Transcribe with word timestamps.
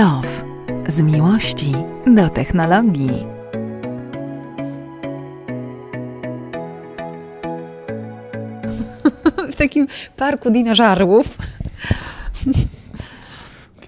Love. 0.00 0.28
Z 0.88 1.00
miłości 1.00 1.72
do 2.06 2.30
technologii. 2.30 3.26
w 9.52 9.56
takim 9.56 9.86
parku 10.16 10.50
dinożarłów. 10.50 11.38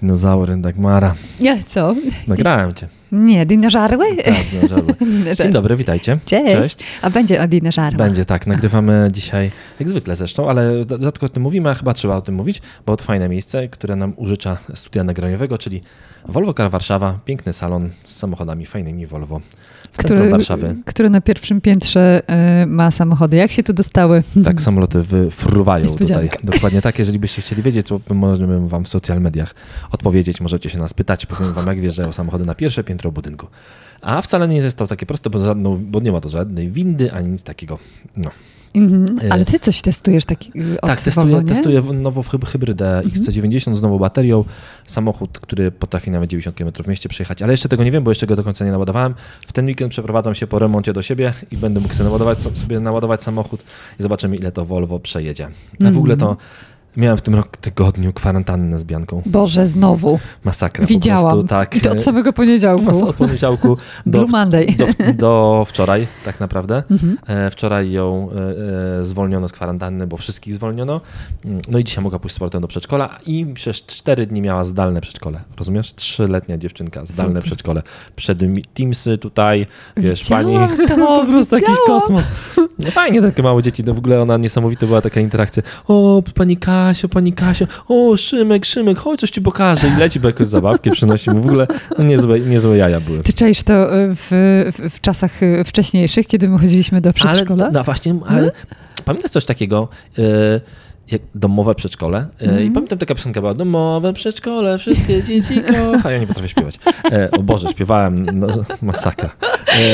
Dinozaury, 0.00 0.56
Dagmara. 0.56 1.14
Nie, 1.40 1.64
co? 1.68 1.94
Nagrałem 2.28 2.72
cię. 2.72 2.88
Nie, 3.12 3.46
dinożarły? 3.46 4.16
Tak, 4.16 4.34
dinożarły. 4.52 4.94
Dinożarły. 5.00 5.34
Dzień 5.36 5.52
dobry, 5.52 5.76
witajcie. 5.76 6.18
Cześć. 6.24 6.76
A 7.02 7.10
będzie 7.10 7.42
o 7.42 7.48
dinożarłach. 7.48 8.08
Będzie 8.08 8.24
tak, 8.24 8.46
nagrywamy 8.46 9.08
dzisiaj, 9.12 9.50
jak 9.80 9.88
zwykle 9.88 10.16
zresztą, 10.16 10.48
ale 10.48 10.84
rzadko 11.00 11.26
o 11.26 11.28
tym 11.28 11.42
mówimy, 11.42 11.70
a 11.70 11.74
chyba 11.74 11.94
trzeba 11.94 12.16
o 12.16 12.22
tym 12.22 12.34
mówić, 12.34 12.62
bo 12.86 12.96
to 12.96 13.04
fajne 13.04 13.28
miejsce, 13.28 13.68
które 13.68 13.96
nam 13.96 14.12
użycza 14.16 14.56
studia 14.74 15.04
nagraniowego, 15.04 15.58
czyli 15.58 15.80
Volvo 16.28 16.54
Car 16.54 16.70
Warszawa, 16.70 17.18
piękny 17.24 17.52
salon 17.52 17.90
z 18.04 18.16
samochodami 18.16 18.66
fajnymi 18.66 19.06
Volvo 19.06 19.40
w 19.92 19.96
który, 19.96 20.30
Warszawy. 20.30 20.76
który 20.84 21.10
na 21.10 21.20
pierwszym 21.20 21.60
piętrze 21.60 22.22
y, 22.62 22.66
ma 22.66 22.90
samochody. 22.90 23.36
Jak 23.36 23.50
się 23.50 23.62
tu 23.62 23.72
dostały? 23.72 24.22
Tak, 24.44 24.62
samoloty 24.62 25.02
wyfruwają 25.02 25.88
tutaj. 25.94 26.28
Dokładnie 26.44 26.82
tak. 26.82 26.98
Jeżeli 26.98 27.18
byście 27.18 27.42
chcieli 27.42 27.62
wiedzieć, 27.62 27.86
to 27.86 28.00
możemy 28.14 28.68
wam 28.68 28.84
w 28.84 28.88
social 28.88 29.20
mediach 29.20 29.54
odpowiedzieć. 29.90 30.40
Możecie 30.40 30.70
się 30.70 30.78
nas 30.78 30.94
pytać, 30.94 31.26
powiem 31.26 31.52
wam, 31.52 31.66
jak 31.66 31.80
wjeżdżają 31.80 32.12
samochody 32.12 32.44
na 32.44 32.54
pierwsze 32.54 32.84
piętro 32.84 33.01
budynku. 33.10 33.46
A 34.00 34.20
wcale 34.20 34.48
nie 34.48 34.56
jest 34.56 34.76
to 34.76 34.86
takie 34.86 35.06
proste, 35.06 35.30
bo, 35.30 35.38
żadną, 35.38 35.76
bo 35.76 36.00
nie 36.00 36.12
ma 36.12 36.20
to 36.20 36.28
żadnej 36.28 36.70
windy, 36.70 37.12
ani 37.12 37.28
nic 37.28 37.42
takiego. 37.42 37.78
No. 38.16 38.30
Mhm. 38.74 39.18
Ale 39.30 39.44
ty 39.44 39.58
coś 39.58 39.82
testujesz 39.82 40.24
taki 40.24 40.60
y, 40.60 40.80
od 40.80 40.88
Tak, 40.88 41.00
testuję, 41.00 41.34
nie? 41.34 41.42
testuję 41.42 41.82
nową 41.82 42.20
hyb- 42.20 42.46
hybrydę 42.46 43.02
XC90 43.04 43.74
z 43.74 43.82
nową 43.82 43.98
baterią. 43.98 44.44
Samochód, 44.86 45.38
który 45.38 45.70
potrafi 45.70 46.10
nawet 46.10 46.30
90 46.30 46.56
km 46.56 46.72
w 46.84 46.88
mieście 46.88 47.08
przejechać, 47.08 47.42
ale 47.42 47.52
jeszcze 47.52 47.68
tego 47.68 47.84
nie 47.84 47.90
wiem, 47.90 48.04
bo 48.04 48.10
jeszcze 48.10 48.26
go 48.26 48.36
do 48.36 48.44
końca 48.44 48.64
nie 48.64 48.70
naładowałem. 48.70 49.14
W 49.46 49.52
ten 49.52 49.66
weekend 49.66 49.90
przeprowadzam 49.90 50.34
się 50.34 50.46
po 50.46 50.58
remoncie 50.58 50.92
do 50.92 51.02
siebie 51.02 51.32
i 51.50 51.56
będę 51.56 51.80
mógł 51.80 51.94
sobie 51.94 52.04
naładować, 52.04 52.38
sobie 52.38 52.80
naładować 52.80 53.22
samochód 53.22 53.64
i 54.00 54.02
zobaczymy, 54.02 54.36
ile 54.36 54.52
to 54.52 54.64
Volvo 54.64 55.00
przejedzie. 55.00 55.48
A 55.86 55.90
w 55.90 55.98
ogóle 55.98 56.16
to 56.16 56.36
miałem 56.96 57.16
w 57.18 57.22
tym 57.22 57.34
roku 57.34 57.48
tygodniu 57.60 58.12
kwarantannę 58.12 58.78
z 58.78 58.84
Bianką. 58.84 59.22
Boże, 59.26 59.66
znowu. 59.66 60.18
Masakra 60.44 60.86
Widziałam. 60.86 61.22
po 61.24 61.30
prostu. 61.30 61.48
Tak. 61.48 61.76
I 61.76 61.80
to 61.80 61.90
od 61.92 62.02
samego 62.02 62.32
poniedziałku. 62.32 62.84
Mas- 62.84 63.02
Od 63.02 63.16
poniedziałku 63.16 63.68
do, 64.06 64.18
Blue 64.18 64.30
Monday. 64.30 64.66
do, 64.78 64.86
do 65.14 65.64
wczoraj, 65.68 66.08
tak 66.24 66.40
naprawdę. 66.40 66.82
Mhm. 66.90 67.18
E, 67.26 67.50
Wczoraj 67.50 67.90
ją 67.92 68.28
e, 68.96 68.98
e, 69.00 69.04
zwolniono 69.04 69.48
z 69.48 69.52
kwarantanny, 69.52 70.06
bo 70.06 70.16
wszystkich 70.16 70.54
zwolniono. 70.54 71.00
Mm, 71.44 71.60
No 71.68 71.78
i 71.78 71.84
dzisiaj 71.84 72.04
mogła 72.04 72.18
pójść 72.18 72.32
z 72.34 72.36
sportem 72.36 72.62
do 72.62 72.68
przedszkola 72.68 73.18
i 73.26 73.46
przez 73.54 73.76
cztery 73.76 74.26
dni 74.26 74.42
miała 74.42 74.64
zdalne 74.64 75.00
przedszkole. 75.00 75.40
Rozumiesz? 75.58 75.94
Trzyletnia 75.94 76.58
dziewczynka, 76.58 77.06
zdalne 77.06 77.30
Super. 77.32 77.42
przedszkole. 77.44 77.82
Przed 78.16 78.38
Teamsy 78.74 79.18
tutaj, 79.18 79.66
wiesz, 79.96 80.28
pani... 80.28 80.46
Widziałam 80.48 80.76
to, 80.88 81.20
po 81.26 81.32
prostu 81.32 81.54
jakiś 81.54 81.76
kosmos. 81.86 82.24
No 82.78 82.90
fajnie 82.90 83.22
takie 83.22 83.42
małe 83.42 83.62
dzieci, 83.62 83.84
no 83.84 83.94
w 83.94 83.98
ogóle 83.98 84.22
ona 84.22 84.36
niesamowita 84.36 84.86
była 84.86 85.00
taka 85.00 85.20
interakcja. 85.20 85.62
O, 85.88 86.22
pani 86.34 86.56
Kasio, 86.82 87.08
pani 87.08 87.32
Kasio, 87.32 87.66
o, 87.88 88.16
Szymek, 88.16 88.64
Szymek, 88.64 88.98
chodź, 88.98 89.20
coś 89.20 89.30
ci 89.30 89.40
pokażę. 89.40 89.88
I 89.88 90.00
leci, 90.00 90.20
bo 90.20 90.28
jakąś 90.28 90.48
zabawkę 90.48 90.90
przynosi 90.90 91.30
mu. 91.30 91.42
W 91.42 91.46
ogóle 91.46 91.66
no, 91.98 92.04
niezłe, 92.04 92.40
niezłe 92.40 92.76
jaja 92.76 93.00
były. 93.00 93.18
Ty 93.18 93.32
czaisz 93.32 93.62
to 93.62 93.96
y, 93.96 94.14
w, 94.14 94.28
w, 94.78 94.94
w 94.94 95.00
czasach 95.00 95.42
y, 95.42 95.64
wcześniejszych, 95.64 96.26
kiedy 96.26 96.48
my 96.48 96.58
chodziliśmy 96.58 97.00
do 97.00 97.12
przedszkola? 97.12 97.64
Ale, 97.64 97.72
no 97.72 97.84
właśnie, 97.84 98.14
ale 98.26 98.52
pamiętasz 99.04 99.30
coś 99.30 99.44
takiego, 99.44 99.88
jak 100.18 100.22
domowe 101.34 101.74
przedszkole? 101.74 102.26
E, 102.40 102.44
I 102.44 102.48
Mhm. 102.48 102.72
pamiętam 102.72 102.98
taka 102.98 103.14
piosenka 103.14 103.40
była, 103.40 103.54
domowe 103.54 104.12
przedszkole, 104.12 104.78
wszystkie 104.78 105.22
dzieci 105.22 105.60
kochają. 105.94 106.14
Ja 106.14 106.18
nie 106.18 106.26
potrafię 106.26 106.48
śpiewać. 106.48 106.78
E, 107.12 107.30
o 107.30 107.42
Boże, 107.42 107.68
śpiewałem, 107.68 108.26
no, 108.40 108.46
masakra. 108.82 109.30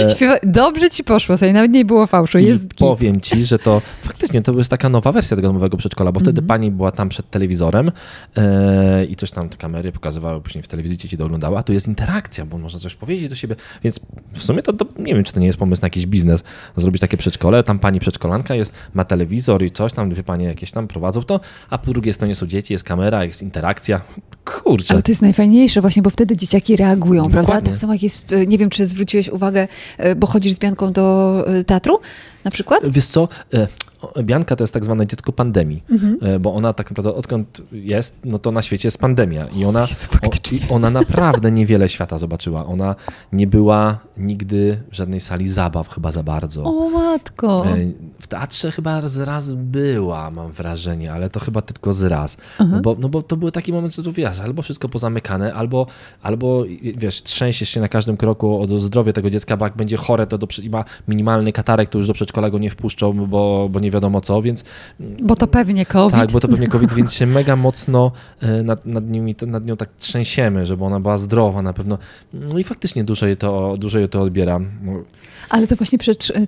E, 0.05 0.11
Śpiewa... 0.11 0.37
Dobrze 0.43 0.91
ci 0.91 1.05
poszło, 1.05 1.37
sobie 1.39 1.53
nawet 1.53 1.71
nie 1.73 1.85
było 1.85 2.07
fałszu. 2.07 2.39
i 2.39 2.45
Jest 2.45 2.63
git. 2.69 2.79
powiem 2.79 3.21
ci, 3.21 3.45
że 3.45 3.59
to 3.59 3.83
faktycznie 4.03 4.43
to 4.43 4.53
jest 4.53 4.71
taka 4.71 4.89
nowa 4.89 5.13
wersja 5.13 5.37
tego 5.37 5.53
nowego 5.53 5.77
przedszkola, 5.77 6.13
bo 6.13 6.21
wtedy 6.21 6.43
pani 6.43 6.71
była 6.71 6.93
tam 6.93 7.09
przed 7.09 7.31
telewizorem 7.31 7.91
i 9.09 9.17
coś 9.17 9.31
tam 9.31 9.49
te 9.49 9.57
kamery 9.57 9.93
pokazywały, 9.93 10.41
później 10.41 10.63
w 10.63 10.69
telewizji 10.69 10.97
dzieci 10.99 11.19
to 11.19 11.25
oglądały, 11.25 11.57
a 11.59 11.63
tu 11.63 11.73
jest 11.73 11.89
interakcja, 11.89 12.47
bo 12.47 12.59
można 12.59 12.81
coś 12.81 12.95
powiedzieć 12.95 13.29
do 13.29 13.37
siebie, 13.37 13.57
więc 13.85 14.01
w 14.33 14.43
sumie 14.43 14.63
to, 14.63 14.73
to 14.73 14.87
nie 14.99 15.15
wiem, 15.15 15.25
czy 15.25 15.33
to 15.33 15.41
nie 15.41 15.47
jest 15.47 15.59
pomysł 15.59 15.83
na 15.83 15.87
jakiś 15.87 16.07
biznes, 16.07 16.45
zrobić 16.77 17.01
takie 17.01 17.17
przedszkole, 17.17 17.63
tam 17.65 17.79
pani 17.79 18.01
przedszkolanka 18.01 18.55
jest, 18.55 18.73
ma 18.95 19.05
telewizor 19.05 19.63
i 19.63 19.71
coś 19.71 19.93
tam, 19.93 20.11
dwie 20.11 20.23
panie 20.23 20.45
jakieś 20.47 20.71
tam 20.73 20.89
prowadzą 20.99 21.23
to, 21.23 21.41
a 21.71 21.79
po 21.79 21.93
drugiej 21.93 22.13
stronie 22.13 22.35
są 22.35 22.47
dzieci, 22.47 22.73
jest 22.73 22.85
kamera, 22.85 23.25
jest 23.25 23.43
interakcja. 23.43 24.01
Kurczę. 24.45 24.93
Ale 24.95 25.03
to 25.03 25.13
jest 25.13 25.23
najfajniejsze 25.23 25.81
właśnie, 25.81 26.03
bo 26.03 26.11
wtedy 26.11 26.37
dzieciaki 26.37 26.77
reagują, 26.77 27.23
prawda? 27.23 27.41
Dokładnie. 27.41 27.71
Tak 27.71 27.81
samo 27.81 27.93
jak 27.93 28.03
jest, 28.03 28.25
w- 28.35 28.47
nie 28.47 28.59
wiem, 28.59 28.71
czy 28.71 28.87
zwróciłeś 28.87 29.29
uwagę, 29.29 29.69
e, 29.99 30.15
bo 30.15 30.27
chodzisz 30.27 30.53
z 30.53 30.59
Bianką 30.59 30.93
do 30.93 31.45
e, 31.49 31.65
teatru 31.65 31.99
na 32.45 32.51
przykład? 32.51 32.89
Wiesz 32.89 33.07
co, 33.07 33.29
e, 33.55 33.67
Bianka 34.23 34.57
to 34.57 34.65
jest 34.65 34.75
tak 34.75 34.85
zwane 34.85 35.07
dziecko 35.07 35.33
pandemii, 35.33 35.83
Mhm. 35.91 36.19
e, 36.23 36.39
bo 36.41 36.55
ona 36.55 36.73
tak 36.73 36.91
naprawdę 36.91 37.15
odkąd 37.15 37.63
jest, 37.73 38.17
no 38.25 38.39
to 38.39 38.53
na 38.53 38.63
świecie 38.63 38.87
jest 38.87 38.99
pandemia 38.99 39.47
i 39.57 39.65
ona, 39.65 39.81
Jezu, 39.81 40.09
o, 40.71 40.75
ona 40.75 40.91
naprawdę 40.91 41.51
niewiele 41.51 41.89
świata 41.89 42.19
zobaczyła. 42.19 42.67
Ona 42.67 42.97
nie 43.33 43.47
była 43.47 43.99
nigdy 44.17 44.81
w 44.91 44.95
żadnej 44.97 45.21
sali 45.21 45.49
zabaw 45.49 45.89
chyba 45.89 46.13
za 46.13 46.23
bardzo. 46.23 46.63
O 46.65 46.91
matko! 46.91 47.67
E, 47.67 47.77
W 48.21 48.27
teatrze 48.27 48.71
chyba 48.73 49.09
z 49.09 49.19
raz 49.21 49.53
była, 49.53 50.31
mam 50.31 50.53
wrażenie, 50.53 51.13
ale 51.13 51.31
to 51.31 51.41
chyba 51.41 51.61
tylko 51.61 51.93
z 51.93 52.03
raz. 52.03 52.37
No 52.61 52.81
bo, 52.81 52.97
no 52.99 53.09
bo 53.09 53.23
to 53.23 53.37
był 53.37 53.51
taki 53.51 53.73
moment, 53.73 53.95
że 53.95 54.03
tu 54.03 54.13
wiesz, 54.13 54.39
albo 54.41 54.63
wszystko 54.63 54.89
pozamykane, 54.89 55.55
albo, 55.55 55.87
albo 56.23 56.65
wiesz, 56.97 57.23
trzęsiesz 57.23 57.69
się 57.69 57.81
na 57.81 57.89
każdym 57.89 58.17
kroku 58.17 58.63
o 58.63 58.79
zdrowie 58.79 59.13
tego 59.13 59.31
dziecka, 59.31 59.57
bo 59.57 59.65
jak 59.67 59.77
będzie 59.77 59.97
chore, 59.97 60.27
to 60.27 60.39
do, 60.39 60.47
i 60.63 60.71
ma 60.71 60.85
minimalny 61.09 61.53
katarek, 61.53 61.89
to 61.89 61.99
już 61.99 62.07
do 62.07 62.13
przedszkola 62.15 62.51
go 62.51 62.59
nie 62.59 62.71
wpuszczą, 62.71 63.27
bo, 63.27 63.69
bo 63.73 63.81
nie 63.81 63.88
wiadomo 63.91 64.21
co, 64.21 64.43
więc 64.43 64.65
Bo 65.01 65.37
to 65.37 65.47
pewnie 65.47 65.87
COVID. 65.87 66.19
tak, 66.21 66.33
bo 66.33 66.41
to 66.41 66.49
pewnie 66.49 66.69
COVID, 66.69 66.93
więc 66.99 67.13
się 67.13 67.27
mega 67.27 67.57
mocno 67.57 68.13
e, 68.41 68.63
nad, 68.63 68.87
nad, 68.87 69.11
nimi, 69.11 69.35
nad 69.47 69.67
nią 69.67 69.77
tak 69.77 69.89
trzęsiemy, 69.99 70.67
żeby 70.67 70.85
ona 70.85 71.01
była 71.01 71.17
zdrowa 71.19 71.63
na 71.63 71.73
pewno. 71.73 71.99
No 72.33 72.59
i 72.59 72.65
faktycznie 72.65 73.05
dużo 73.05 73.27
jej 73.27 73.37
to, 73.37 73.75
dużo 73.79 73.99
jej 73.99 74.09
to 74.09 74.23
odbiera. 74.23 74.59
No, 74.83 74.93
Ale 75.49 75.67
to 75.67 75.77
właśnie, 75.77 75.99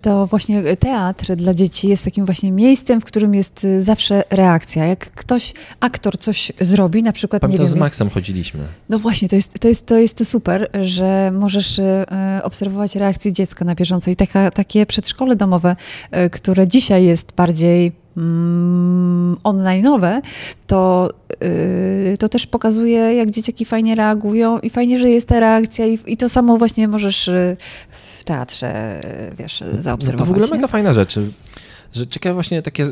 to 0.02 0.26
właśnie 0.26 0.76
teatr 0.76 1.36
dla 1.36 1.54
dzieci 1.54 1.88
jest 1.88 2.04
takim 2.04 2.26
właśnie 2.26 2.52
miejscem, 2.52 3.00
w 3.00 3.04
którym 3.04 3.34
jest 3.34 3.64
y, 3.64 3.82
zawsze 3.82 4.22
reakcja. 4.30 4.86
Jak 4.86 5.10
ktoś, 5.12 5.52
aktor 5.80 6.18
coś 6.18 6.52
zrobi, 6.60 7.02
na 7.02 7.12
przykład, 7.12 7.42
nie 7.42 7.46
Pamiętam, 7.48 7.66
wiem, 7.66 7.70
z 7.70 7.74
jest, 7.74 7.80
Maxem 7.80 8.10
chodziliśmy. 8.10 8.66
no 8.88 8.98
właśnie, 8.98 9.28
to 9.28 9.36
jest, 9.36 9.58
to, 9.58 9.68
jest, 9.68 9.86
to 9.86 9.98
jest 9.98 10.16
to 10.16 10.24
super, 10.24 10.70
że 10.82 11.30
możesz 11.34 11.78
y, 11.78 12.04
obserwować 12.42 12.96
reakcję 12.96 13.32
dziecka 13.32 13.64
na 13.64 13.74
bieżąco 13.74 14.10
i 14.10 14.16
taka, 14.16 14.50
takie 14.50 14.86
przedszkole 14.86 15.36
domowe, 15.36 15.76
y, 16.26 16.30
które 16.30 16.68
dzisiaj 16.68 17.04
jest 17.04 17.29
bardziej 17.36 17.92
mm, 18.16 19.36
online'owe, 19.44 20.20
to, 20.66 21.10
y, 22.12 22.16
to 22.18 22.28
też 22.28 22.46
pokazuje, 22.46 22.98
jak 23.14 23.30
dzieciaki 23.30 23.64
fajnie 23.64 23.94
reagują 23.94 24.58
i 24.58 24.70
fajnie, 24.70 24.98
że 24.98 25.10
jest 25.10 25.28
ta 25.28 25.40
reakcja 25.40 25.86
i, 25.86 25.98
i 26.06 26.16
to 26.16 26.28
samo 26.28 26.58
właśnie 26.58 26.88
możesz 26.88 27.28
y, 27.28 27.56
w 28.18 28.24
teatrze, 28.24 29.00
wiesz, 29.38 29.60
No 29.60 29.82
zaobserwować. 29.82 30.18
to 30.18 30.24
w 30.26 30.30
ogóle 30.30 30.46
nie? 30.46 30.52
mega 30.52 30.66
fajna 30.66 30.92
rzecz. 30.92 31.18
Że 31.92 32.06
ciekawe 32.06 32.34
właśnie 32.34 32.62
takie 32.62 32.86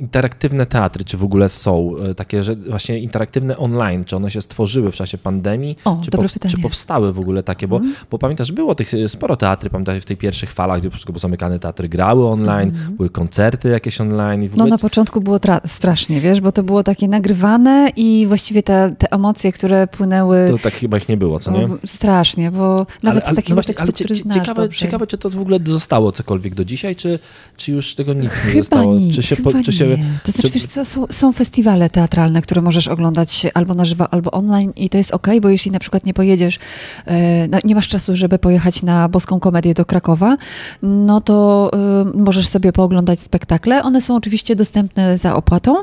interaktywne 0.00 0.66
teatry, 0.66 1.04
czy 1.04 1.16
w 1.16 1.24
ogóle 1.24 1.48
są 1.48 1.92
e, 2.10 2.14
takie, 2.14 2.42
że 2.42 2.56
właśnie 2.56 2.98
interaktywne 2.98 3.56
online, 3.58 4.04
czy 4.04 4.16
one 4.16 4.30
się 4.30 4.42
stworzyły 4.42 4.92
w 4.92 4.94
czasie 4.94 5.18
pandemii, 5.18 5.76
O, 5.84 6.00
czy, 6.04 6.10
powst- 6.10 6.32
pytanie. 6.34 6.54
czy 6.54 6.60
powstały 6.62 7.12
w 7.12 7.20
ogóle 7.20 7.42
takie, 7.42 7.68
bo, 7.68 7.76
Mhm. 7.76 7.94
bo 8.10 8.18
pamiętasz, 8.18 8.52
było 8.52 8.74
tych 8.74 8.94
e, 8.94 9.08
sporo 9.08 9.36
teatry, 9.36 9.70
pamiętasz 9.70 10.02
w 10.02 10.04
tej 10.04 10.16
pierwszych 10.16 10.52
falach, 10.52 10.80
gdzie 10.80 10.90
wszystko 10.90 11.12
było 11.12 11.20
zamykane, 11.20 11.58
teatry 11.58 11.88
grały 11.88 12.26
online, 12.28 12.72
były 12.90 13.10
koncerty 13.10 13.68
jakieś 13.68 14.00
online 14.00 14.42
i 14.42 14.48
w 14.48 14.52
Mhm. 14.52 14.58
No 14.58 14.64
ogóle 14.64 14.70
na 14.74 14.78
początku 14.78 15.20
było 15.20 15.36
tra- 15.36 15.60
strasznie, 15.66 16.20
wiesz, 16.20 16.40
bo 16.40 16.52
to 16.52 16.62
było 16.62 16.82
takie 16.82 17.08
nagrywane 17.08 17.90
i 17.96 18.24
właściwie 18.28 18.62
te, 18.62 18.94
te 18.98 19.12
emocje, 19.12 19.52
które 19.52 19.86
płynęły... 19.86 20.48
to 20.50 20.58
tak 20.58 20.74
chyba 20.74 20.96
ich 20.96 21.08
nie 21.08 21.16
było, 21.16 21.38
co 21.38 21.50
nie? 21.50 21.68
Strasznie, 21.86 22.50
bo 22.50 22.86
nawet 23.02 23.24
z 23.24 23.34
takiego 23.34 23.48
no 23.48 23.54
właśnie, 23.54 23.74
tekstu, 23.74 23.92
który 23.92 24.14
znasz 24.16 24.34
ciekawe, 24.36 24.62
dobrze. 24.62 24.78
ciekawe, 24.78 25.06
czy 25.06 25.18
to 25.18 25.30
w 25.30 25.38
ogóle 25.40 25.58
zostało 25.64 26.12
cokolwiek 26.12 26.54
do 26.54 26.64
dzisiaj, 26.64 26.96
czy, 26.96 27.18
czy 27.56 27.72
już 27.72 27.94
tego 27.94 28.12
nic 28.12 28.22
nie 28.24 28.28
Chyba 28.30 28.56
zostało? 28.62 28.94
nie, 28.94 29.12
czy 29.12 29.22
się, 29.22 29.36
po, 29.36 29.50
czy 29.64 29.72
się, 29.72 29.89
To 30.24 30.32
znaczy, 30.32 30.48
czy- 30.48 30.54
wiesz 30.54 30.66
co, 30.66 30.84
są, 30.84 31.06
są 31.10 31.32
festiwale 31.32 31.90
teatralne, 31.90 32.42
które 32.42 32.62
możesz 32.62 32.88
oglądać 32.88 33.46
albo 33.54 33.74
na 33.74 33.84
żywo, 33.84 34.14
albo 34.14 34.30
online 34.30 34.72
i 34.76 34.88
to 34.88 34.98
jest 34.98 35.10
okej, 35.12 35.40
bo 35.40 35.48
jeśli 35.48 35.70
na 35.70 35.78
przykład 35.78 36.06
nie 36.06 36.14
pojedziesz, 36.14 36.58
e, 37.06 37.48
no, 37.48 37.58
nie 37.64 37.74
masz 37.74 37.88
czasu, 37.88 38.16
żeby 38.16 38.38
pojechać 38.38 38.82
na 38.82 39.08
Boską 39.08 39.40
Komedię 39.40 39.74
do 39.74 39.84
Krakowa, 39.84 40.36
no 40.82 41.20
to 41.20 41.70
e, 41.74 42.18
możesz 42.18 42.48
sobie 42.48 42.72
pooglądać 42.72 43.20
spektakle. 43.20 43.82
One 43.82 44.00
są 44.00 44.16
oczywiście 44.16 44.56
dostępne 44.56 45.18
za 45.18 45.34
opłatą. 45.34 45.74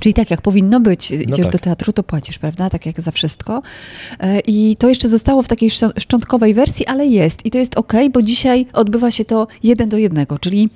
Czyli 0.00 0.14
tak 0.14 0.30
jak 0.30 0.42
powinno 0.42 0.80
być, 0.80 1.10
idziesz 1.10 1.36
tak. 1.46 1.52
do 1.52 1.58
teatru, 1.58 1.92
to 1.92 2.02
płacisz, 2.02 2.38
prawda? 2.38 2.70
Tak 2.70 2.86
jak 2.86 3.00
za 3.00 3.10
wszystko. 3.10 3.62
E, 4.20 4.40
I 4.40 4.76
to 4.76 4.88
jeszcze 4.88 5.08
zostało 5.08 5.42
w 5.42 5.48
takiej 5.48 5.70
szczą- 5.70 5.90
szczątkowej 6.00 6.54
wersji, 6.54 6.86
ale 6.86 7.06
jest. 7.06 7.46
I 7.46 7.50
to 7.50 7.58
jest 7.58 7.78
ok, 7.78 7.92
bo 8.12 8.22
dzisiaj 8.22 8.66
odbywa 8.72 9.10
się 9.10 9.24
to 9.24 9.46
jeden 9.62 9.88
do 9.88 9.96
jednego, 9.98 10.38
czyli 10.38 10.70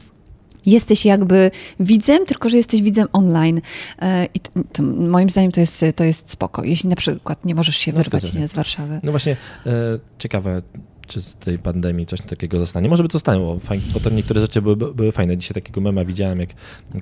jesteś 0.66 1.04
jakby 1.04 1.50
widzem, 1.80 2.26
tylko 2.26 2.48
że 2.48 2.56
jesteś 2.56 2.82
widzem 2.82 3.08
online. 3.12 3.60
E, 4.02 4.26
I 4.34 4.40
to, 4.40 4.50
to 4.72 4.82
moim 4.82 5.30
zdaniem 5.30 5.52
to 5.52 5.60
jest, 5.60 5.84
to 5.96 6.04
jest 6.04 6.30
spoko. 6.30 6.64
Jeśli 6.64 6.88
na 6.88 6.96
przykład 6.96 7.44
nie 7.44 7.54
możesz 7.54 7.76
się 7.76 7.92
No, 7.92 7.98
wyrwać 7.98 8.32
nie, 8.32 8.48
z 8.48 8.54
Warszawy. 8.54 9.00
No 9.02 9.10
właśnie, 9.10 9.36
e, 9.66 9.98
ciekawe, 10.18 10.62
czy 11.06 11.22
z 11.22 11.34
tej 11.34 11.58
pandemii 11.58 12.06
coś 12.06 12.20
takiego 12.20 12.58
zostanie. 12.58 12.88
Może 12.88 13.02
by 13.02 13.08
zostało, 13.12 13.60
bo, 13.94 14.00
to 14.00 14.10
niektóre 14.10 14.40
rzeczy 14.40 14.62
były, 14.62 14.76
były 14.76 15.12
fajne. 15.12 15.38
Dzisiaj 15.38 15.54
takiego 15.54 15.80
mema 15.80 16.04
widziałem, 16.04 16.40
jak 16.40 16.50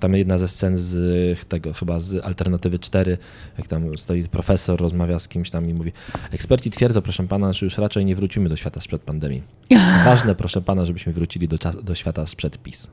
tam 0.01 0.15
jedna 0.15 0.39
ze 0.39 0.49
scen 0.49 0.79
z 0.79 1.47
tego, 1.49 1.73
chyba 1.73 2.01
z 2.01 2.25
Alternatywy 2.25 2.79
4, 2.79 3.19
jak 3.59 3.69
tam 3.69 3.99
stoi 3.99 4.25
profesor, 4.25 4.81
rozmawia 4.81 5.19
z 5.19 5.29
kimś 5.29 5.51
tam 5.51 5.71
i 5.71 5.75
mówi, 5.75 5.93
eksperci 6.31 6.71
twierdzą, 6.71 7.03
proszę 7.03 7.27
pana, 7.27 7.53
że 7.53 7.67
już 7.67 7.79
raczej 7.79 8.05
nie 8.05 8.17
wrócimy 8.17 8.49
do 8.49 8.57
świata 8.57 8.81
sprzed 8.81 9.03
pandemii. 9.03 9.43
Ważne, 10.05 10.35
proszę 10.35 10.61
pana, 10.63 10.85
żebyśmy 10.85 11.13
wrócili 11.13 11.49
do, 11.49 11.59
czas, 11.59 11.85
do 11.85 11.95
świata 11.95 12.27
sprzed 12.27 12.63
PiS. 12.63 12.89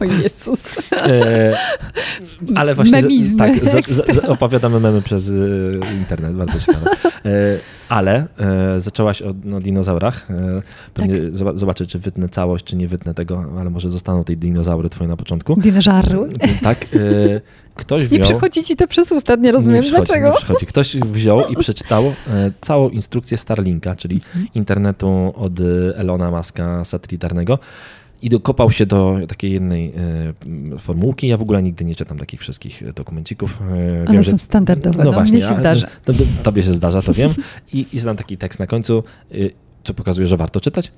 O 0.00 0.04
Jezus. 0.04 0.70
E, 1.06 1.56
ale 2.54 2.74
właśnie 2.74 3.02
Memizmy. 3.02 3.38
tak, 3.38 3.64
za, 3.64 4.12
za, 4.12 4.28
opowiadamy 4.28 4.80
memy 4.80 5.02
przez 5.02 5.28
y, 5.28 5.80
internet, 5.98 6.32
bardzo 6.34 6.60
ciekawe. 6.60 6.90
E, 7.24 7.30
ale 7.88 8.26
e, 8.76 8.80
zaczęłaś 8.80 9.22
od 9.22 9.44
no, 9.44 9.60
dinozaurach. 9.60 10.30
E, 10.30 10.62
pewnie 10.94 11.14
zoba- 11.32 11.58
zobaczę, 11.58 11.86
czy 11.86 11.98
wytnę 11.98 12.28
całość, 12.28 12.64
czy 12.64 12.76
nie 12.76 12.88
wytnę 12.88 13.14
tego, 13.14 13.44
ale 13.60 13.70
może 13.70 13.90
zostaną 13.90 14.24
tej 14.24 14.36
dinozaury 14.36 14.90
twoje 14.90 15.08
na 15.08 15.16
początku. 15.16 15.56
Dinożarru. 15.60 16.28
Tak. 16.62 16.84
E, 16.84 17.40
ktoś 17.74 18.02
Nie 18.02 18.08
wziął... 18.08 18.22
przechodzi 18.22 18.64
ci 18.64 18.76
to 18.76 18.86
przez 18.88 19.12
usta, 19.12 19.34
nie 19.36 19.52
rozumiem 19.52 19.74
nie 19.76 19.82
przychodzi, 19.82 20.06
dlaczego. 20.06 20.28
Nie 20.30 20.36
przychodzi. 20.36 20.66
Ktoś 20.66 20.96
wziął 20.96 21.40
i 21.48 21.56
przeczytał 21.56 22.12
całą 22.60 22.88
instrukcję 22.88 23.36
Starlinka, 23.38 23.94
czyli 23.94 24.14
Mhm. 24.16 24.46
internetu 24.54 25.32
od 25.36 25.52
Elona 25.94 26.30
Muska 26.30 26.84
satelitarnego 26.84 27.58
i 28.22 28.28
dokopał 28.28 28.70
się 28.70 28.86
do 28.86 29.18
takiej 29.28 29.52
jednej 29.52 29.92
e, 30.74 30.78
formułki. 30.78 31.28
Ja 31.28 31.36
w 31.36 31.42
ogóle 31.42 31.62
nigdy 31.62 31.84
nie 31.84 31.94
czytam 31.94 32.18
takich 32.18 32.40
wszystkich 32.40 32.82
e, 32.82 32.92
dokumencików. 32.92 33.58
E, 34.06 34.08
One 34.08 34.24
są 34.24 34.38
standardowe, 34.38 35.04
no, 35.04 35.20
mnie 35.20 35.42
się 35.42 35.54
zdarza. 35.54 35.86
To, 36.04 36.12
to, 36.12 36.24
tobie 36.42 36.62
się 36.62 36.72
zdarza, 36.72 37.02
to 37.02 37.12
wiem. 37.12 37.30
I, 37.72 37.86
i 37.92 37.98
znam 37.98 38.16
taki 38.16 38.38
tekst 38.38 38.60
na 38.60 38.66
końcu, 38.66 39.04
y, 39.34 39.50
co 39.84 39.94
pokazuje, 39.94 40.26
że 40.26 40.36
warto 40.36 40.60
czytać. 40.60 40.92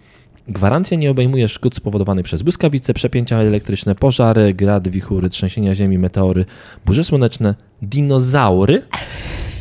Gwarancja 0.49 0.97
nie 0.97 1.11
obejmuje 1.11 1.49
szkód 1.49 1.75
spowodowanych 1.75 2.25
przez 2.25 2.43
błyskawice, 2.43 2.95
przepięcia 2.95 3.37
elektryczne, 3.37 3.95
pożary, 3.95 4.55
grady, 4.55 4.91
wichury, 4.91 5.29
trzęsienia 5.29 5.75
ziemi, 5.75 5.99
meteory, 5.99 6.45
burze 6.87 7.05
słoneczne, 7.05 7.55
dinozaury 7.83 8.83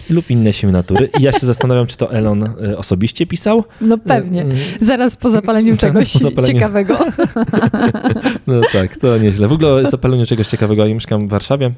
lub 0.10 0.30
inne 0.32 0.54
siły 0.54 0.72
natury. 0.72 1.10
I 1.20 1.24
ja 1.24 1.32
się 1.32 1.46
zastanawiam, 1.48 1.88
czy 1.88 1.98
to 1.98 2.12
Elon 2.14 2.44
y, 2.44 2.78
osobiście 2.78 3.26
pisał. 3.26 3.64
No 3.82 3.98
pewnie. 3.98 4.42
Mm. 4.42 4.58
Zaraz 4.82 5.16
po 5.18 5.30
zapaleniu 5.30 5.78
czegoś 5.78 6.14
po 6.14 6.20
zapaleniu. 6.20 6.54
ciekawego. 6.54 6.98
No 8.48 8.62
tak, 8.74 8.98
to 8.98 9.18
nieźle. 9.18 9.48
W 9.48 9.54
ogóle 9.54 9.86
zapaleniu 9.92 10.26
czegoś 10.26 10.48
ciekawego. 10.48 10.86
Ja 10.86 10.94
mieszkam 10.94 11.28
w 11.28 11.30
Warszawie. 11.30 11.72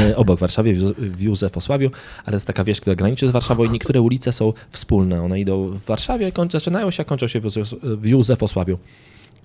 e, 0.00 0.16
Obok 0.16 0.40
Warszawie, 0.40 0.74
w 0.74 0.78
Józe- 0.82 0.94
w 0.98 1.20
Józefoslawiu, 1.20 1.90
ale 2.24 2.36
jest 2.36 2.46
taka 2.46 2.64
wieś, 2.64 2.80
która 2.80 2.96
graniczy 2.96 3.28
z 3.28 3.30
Warszawą 3.30 3.64
i 3.64 3.70
niektóre 3.70 4.00
ulice 4.00 4.32
są 4.32 4.52
wspólne. 4.70 5.22
One 5.22 5.40
idą 5.40 5.66
w 5.68 5.84
Warszawie, 5.86 6.32
zaczynają 6.52 6.90
się, 6.90 7.00
a 7.02 7.04
kończą 7.04 7.26
się 7.26 7.40
w 7.82 8.06
Józefosławiu. 8.06 8.78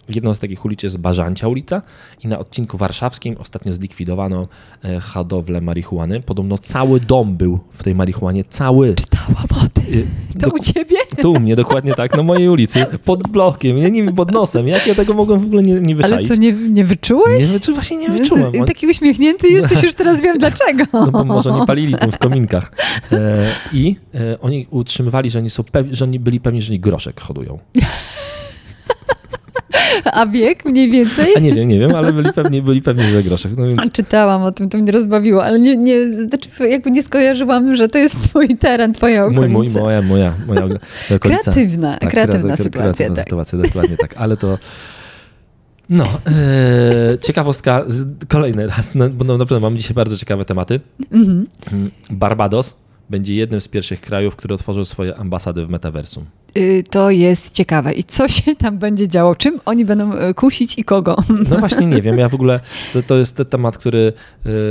Jedną 0.10 0.36
z 0.36 0.40
takich 0.40 0.66
ulic 0.66 0.84
jest 0.84 0.98
Bażancia 0.98 1.48
ulica 1.48 1.82
i 2.24 2.28
na 2.28 2.40
odcinku 2.40 2.78
warszawskim 2.78 3.36
ostatnio 3.40 3.74
zlikwidowano 3.74 4.48
e, 4.84 5.00
hodowlę 5.00 5.62
marihuany. 5.62 6.20
Podobno 6.20 6.58
cały 6.58 7.00
dom 7.00 7.30
był 7.30 7.60
w 7.72 7.84
tej 7.84 7.96
marihuanie, 7.96 8.44
cały. 8.44 8.96
Czytałam 8.96 9.66
o 9.66 9.68
tym. 9.82 9.94
Y, 9.94 10.40
To 10.40 10.50
u 10.50 10.60
ciebie? 10.60 10.98
tu 11.22 11.32
u 11.32 11.40
mnie, 11.40 11.56
dokładnie 11.56 11.94
tak, 11.94 12.18
na 12.18 12.24
mojej 12.24 12.50
ulicy, 12.50 12.86
pod 13.06 13.28
blokiem, 13.28 13.78
ja 13.78 13.90
nie 13.90 14.04
wiem, 14.04 14.16
pod 14.16 14.32
nosem. 14.32 14.68
Jak 14.68 14.88
ja 14.88 14.96
tego 14.96 15.14
mogłem 15.14 15.40
w 15.40 15.46
ogóle 15.46 15.64
nie, 15.64 15.74
nie 15.74 15.96
wyczaić? 15.96 16.14
Ale 16.18 16.28
co, 16.28 16.36
nie, 16.36 16.52
nie 16.54 16.86
wyczułeś? 16.86 17.40
Nie 17.40 17.46
wyczułem, 17.46 17.76
właśnie 17.76 17.98
nie 17.98 18.10
wyczułem. 18.10 18.52
Taki 18.66 18.88
uśmiechnięty 18.88 19.48
jesteś, 19.50 19.84
już 19.84 19.94
teraz 19.96 20.22
wiem 20.22 20.38
dlaczego. 20.38 20.84
No 20.94 21.12
bo 21.12 21.24
może 21.26 21.52
nie 21.52 21.66
palili 21.66 21.96
tym 21.96 22.12
w 22.12 22.18
kominkach. 22.18 22.72
E, 23.12 23.46
I 23.74 23.96
e, 24.16 24.40
oni 24.42 24.68
utrzymywali, 24.72 25.30
że 25.30 25.40
oni, 25.40 25.50
są 25.50 25.64
pew- 25.64 25.94
że 25.94 26.06
oni 26.06 26.20
byli 26.20 26.40
pewni, 26.40 26.62
że 26.62 26.72
oni 26.72 26.80
groszek 26.80 27.22
hodują. 27.22 27.60
A 30.14 30.26
wiek 30.26 30.66
mniej 30.66 30.92
więcej? 30.92 31.36
A 31.36 31.40
nie 31.40 31.54
wiem, 31.54 31.68
nie 31.68 31.80
wiem, 31.80 31.96
ale 31.96 32.14
byli 32.14 32.34
pewni, 32.34 32.62
byli 32.62 32.82
pewni 32.82 33.04
że 33.04 33.24
groszek. 33.24 33.52
No 33.58 33.68
więc 33.68 33.80
A 33.82 33.90
Czytałam 33.90 34.44
o 34.44 34.52
tym, 34.52 34.70
to 34.70 34.78
mnie 34.78 34.92
rozbawiło, 34.92 35.44
ale 35.46 35.60
nie, 35.60 35.78
nie, 35.78 36.10
znaczy 36.10 36.50
jakby 36.70 36.92
nie 36.92 37.04
skojarzyłam, 37.04 37.76
że 37.76 37.88
to 37.88 37.98
jest 37.98 38.24
twój 38.30 38.48
teren, 38.48 38.94
twoja 38.94 39.26
okolica. 39.26 39.42
mój, 39.42 39.50
mój, 39.50 39.70
moja, 39.70 40.02
moja, 40.02 40.34
moja 40.48 40.64
okolica. 41.16 41.20
Kreatywna, 41.20 41.98
Tak, 41.98 42.10
kreatywna 42.10 42.54
kreaty- 42.54 42.64
sytuacja, 42.64 42.94
kreatywna 42.94 43.16
tak. 43.16 43.26
sytuacja, 43.26 43.60
dokładnie 43.60 43.98
tak, 43.98 44.14
ale 44.18 44.38
to... 44.38 44.58
No, 45.90 46.06
e, 46.06 47.18
ciekawostka, 47.20 47.86
kolejny 48.28 48.68
raz, 48.68 48.96
no, 48.96 49.10
bo 49.10 49.26
no, 49.26 49.38
naprawdę 49.38 49.60
mamy 49.62 49.78
dzisiaj 49.78 49.94
bardzo 49.96 50.18
ciekawe 50.18 50.46
tematy. 50.46 50.80
Mhm. 51.12 51.48
Barbados 52.10 52.76
będzie 53.10 53.36
jednym 53.36 53.62
z 53.62 53.68
pierwszych 53.68 54.02
krajów, 54.02 54.36
który 54.36 54.54
otworzył 54.56 54.86
swoje 54.86 55.16
ambasady 55.16 55.66
w 55.66 55.70
metaversum. 55.70 56.26
Y, 56.58 56.84
To 56.90 57.12
jest 57.12 57.52
ciekawe. 57.54 57.94
I 57.94 58.04
co 58.04 58.28
się 58.28 58.56
tam 58.56 58.78
będzie 58.78 59.08
działo? 59.08 59.36
Czym 59.36 59.60
oni 59.66 59.86
będą 59.86 60.14
y, 60.14 60.34
kusić 60.34 60.78
i 60.80 60.84
kogo? 60.84 61.16
No 61.50 61.58
właśnie 61.60 61.86
nie 61.86 62.02
wiem, 62.02 62.18
ja 62.18 62.30
w 62.30 62.34
ogóle, 62.36 62.60
to, 62.94 63.02
to 63.02 63.18
jest 63.18 63.36
ten 63.36 63.46
temat, 63.46 63.78
który 63.78 64.14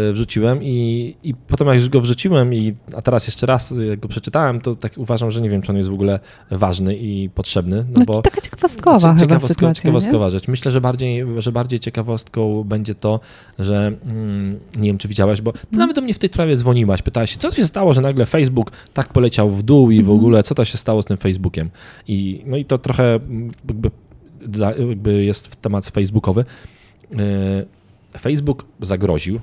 y, 0.08 0.12
wrzuciłem 0.12 0.62
i, 0.62 1.14
i 1.22 1.34
potem 1.34 1.68
jak 1.68 1.76
już 1.76 1.88
go 1.88 2.00
wrzuciłem 2.00 2.54
i 2.54 2.74
a 2.96 3.02
teraz 3.02 3.26
jeszcze 3.26 3.46
raz 3.46 3.74
go 3.98 4.08
przeczytałem, 4.08 4.60
to 4.60 4.76
tak 4.76 4.92
uważam, 4.98 5.30
że 5.30 5.40
nie 5.40 5.50
wiem, 5.50 5.62
czy 5.62 5.72
on 5.72 5.76
jest 5.78 5.88
w 5.90 5.92
ogóle 5.94 6.20
ważny 6.50 6.96
i 6.96 7.30
potrzebny, 7.34 7.76
no, 7.76 7.98
No, 8.00 8.04
bo... 8.06 8.22
taka 8.22 8.40
ciekawostkowa 8.40 8.98
Znaczy, 8.98 9.20
chyba 9.20 9.34
ciekawostko- 9.36 9.48
sytuacja? 9.48 9.82
Ciekawostkowa 9.82 10.30
rzecz. 10.30 10.48
Myślę, 10.48 10.70
że 10.70 10.80
bardziej, 10.80 11.24
że 11.38 11.52
bardziej 11.52 11.80
ciekawostką 11.80 12.64
będzie 12.64 12.94
to, 12.94 13.20
że 13.58 13.92
mm, 14.06 14.58
nie 14.76 14.88
wiem, 14.88 14.98
czy 14.98 15.08
widziałaś, 15.08 15.40
bo 15.40 15.52
ty 15.52 15.58
Mhm. 15.58 15.78
nawet 15.78 15.96
do 15.96 16.02
mnie 16.02 16.14
w 16.14 16.18
tej 16.18 16.28
sprawie 16.30 16.56
dzwoniłaś, 16.56 17.02
pytałaś 17.02 17.30
się, 17.30 17.38
co 17.38 17.50
się 17.50 17.64
stało, 17.66 17.92
że 17.92 18.00
nagle 18.00 18.26
Facebook 18.26 18.70
tak 18.94 19.12
poleciał 19.12 19.50
w 19.50 19.62
dół 19.62 19.90
i 19.90 19.96
w 19.96 20.00
Mhm. 20.00 20.18
ogóle, 20.18 20.42
co 20.42 20.54
to 20.54 20.64
się 20.64 20.78
stało 20.78 21.02
z 21.02 21.04
tym 21.04 21.16
Facebookiem. 21.16 21.70
I, 22.08 22.42
no 22.46 22.56
i 22.56 22.64
to 22.64 22.78
trochę 22.78 23.18
jakby, 23.68 23.90
jakby 24.88 25.24
jest 25.24 25.56
temat 25.62 25.86
facebookowy. 25.86 26.44
E, 28.14 28.18
Facebook 28.20 28.64
zagroził, 28.82 29.40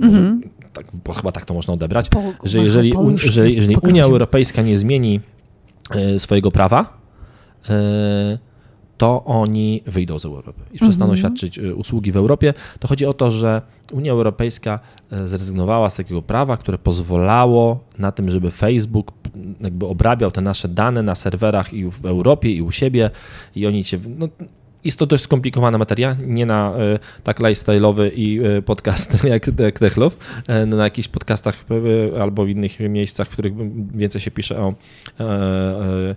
Mhm. 0.00 0.40
tak, 0.72 0.86
bo 1.04 1.12
chyba 1.12 1.32
tak 1.32 1.44
to 1.44 1.54
można 1.54 1.74
odebrać, 1.74 2.08
Po- 2.08 2.22
że 2.44 2.58
jeżeli, 2.58 2.92
po 2.92 3.10
jeżeli, 3.10 3.56
jeżeli 3.56 3.76
Unia. 3.82 4.04
Europejska 4.04 4.62
nie 4.62 4.78
zmieni 4.78 5.20
e, 5.90 6.18
swojego 6.18 6.50
prawa, 6.50 6.98
e, 7.68 8.38
to 9.00 9.24
oni 9.24 9.82
wyjdą 9.86 10.18
z 10.18 10.24
Europy 10.24 10.62
i 10.72 10.78
przestaną 10.78 11.12
Mhm. 11.12 11.18
świadczyć 11.18 11.58
e, 11.58 11.74
usługi 11.74 12.12
w 12.12 12.16
Europie. 12.16 12.54
To 12.80 12.88
chodzi 12.88 13.06
o 13.06 13.14
to, 13.14 13.30
że 13.30 13.62
Unia 13.92 14.12
Europejska 14.12 14.78
e, 15.12 15.28
zrezygnowała 15.28 15.90
z 15.90 15.94
takiego 15.94 16.22
prawa, 16.22 16.56
które 16.56 16.78
pozwalało 16.78 17.84
na 17.98 18.12
tym, 18.12 18.30
żeby 18.30 18.50
Facebook 18.50 19.12
jakby 19.60 19.86
obrabiał 19.86 20.30
te 20.30 20.40
nasze 20.40 20.68
dane 20.68 21.02
na 21.02 21.14
serwerach 21.14 21.72
i 21.72 21.90
w 21.90 22.06
Europie, 22.06 22.52
i 22.52 22.62
u 22.62 22.70
siebie, 22.70 23.10
i 23.56 23.66
oni 23.66 23.84
cię. 23.84 23.98
No, 24.18 24.28
jest 24.84 24.98
to 24.98 25.06
dość 25.06 25.22
skomplikowana 25.22 25.78
materia, 25.78 26.16
nie 26.26 26.46
na 26.46 26.72
e, 26.76 26.98
tak 27.24 27.40
lifestyle'owy 27.40 28.10
i 28.14 28.40
podcast 28.64 29.24
jak, 29.34 29.78
Techlove, 29.78 30.16
e, 30.46 30.66
na 30.66 30.84
jakichś 30.84 31.08
podcastach 31.08 31.64
albo 32.20 32.44
w 32.44 32.48
innych 32.48 32.80
miejscach, 32.80 33.28
w 33.28 33.32
których 33.32 33.52
więcej 33.96 34.20
się 34.20 34.30
pisze 34.30 34.60
o 34.60 34.74
e, 35.20 35.24
e, 35.24 36.14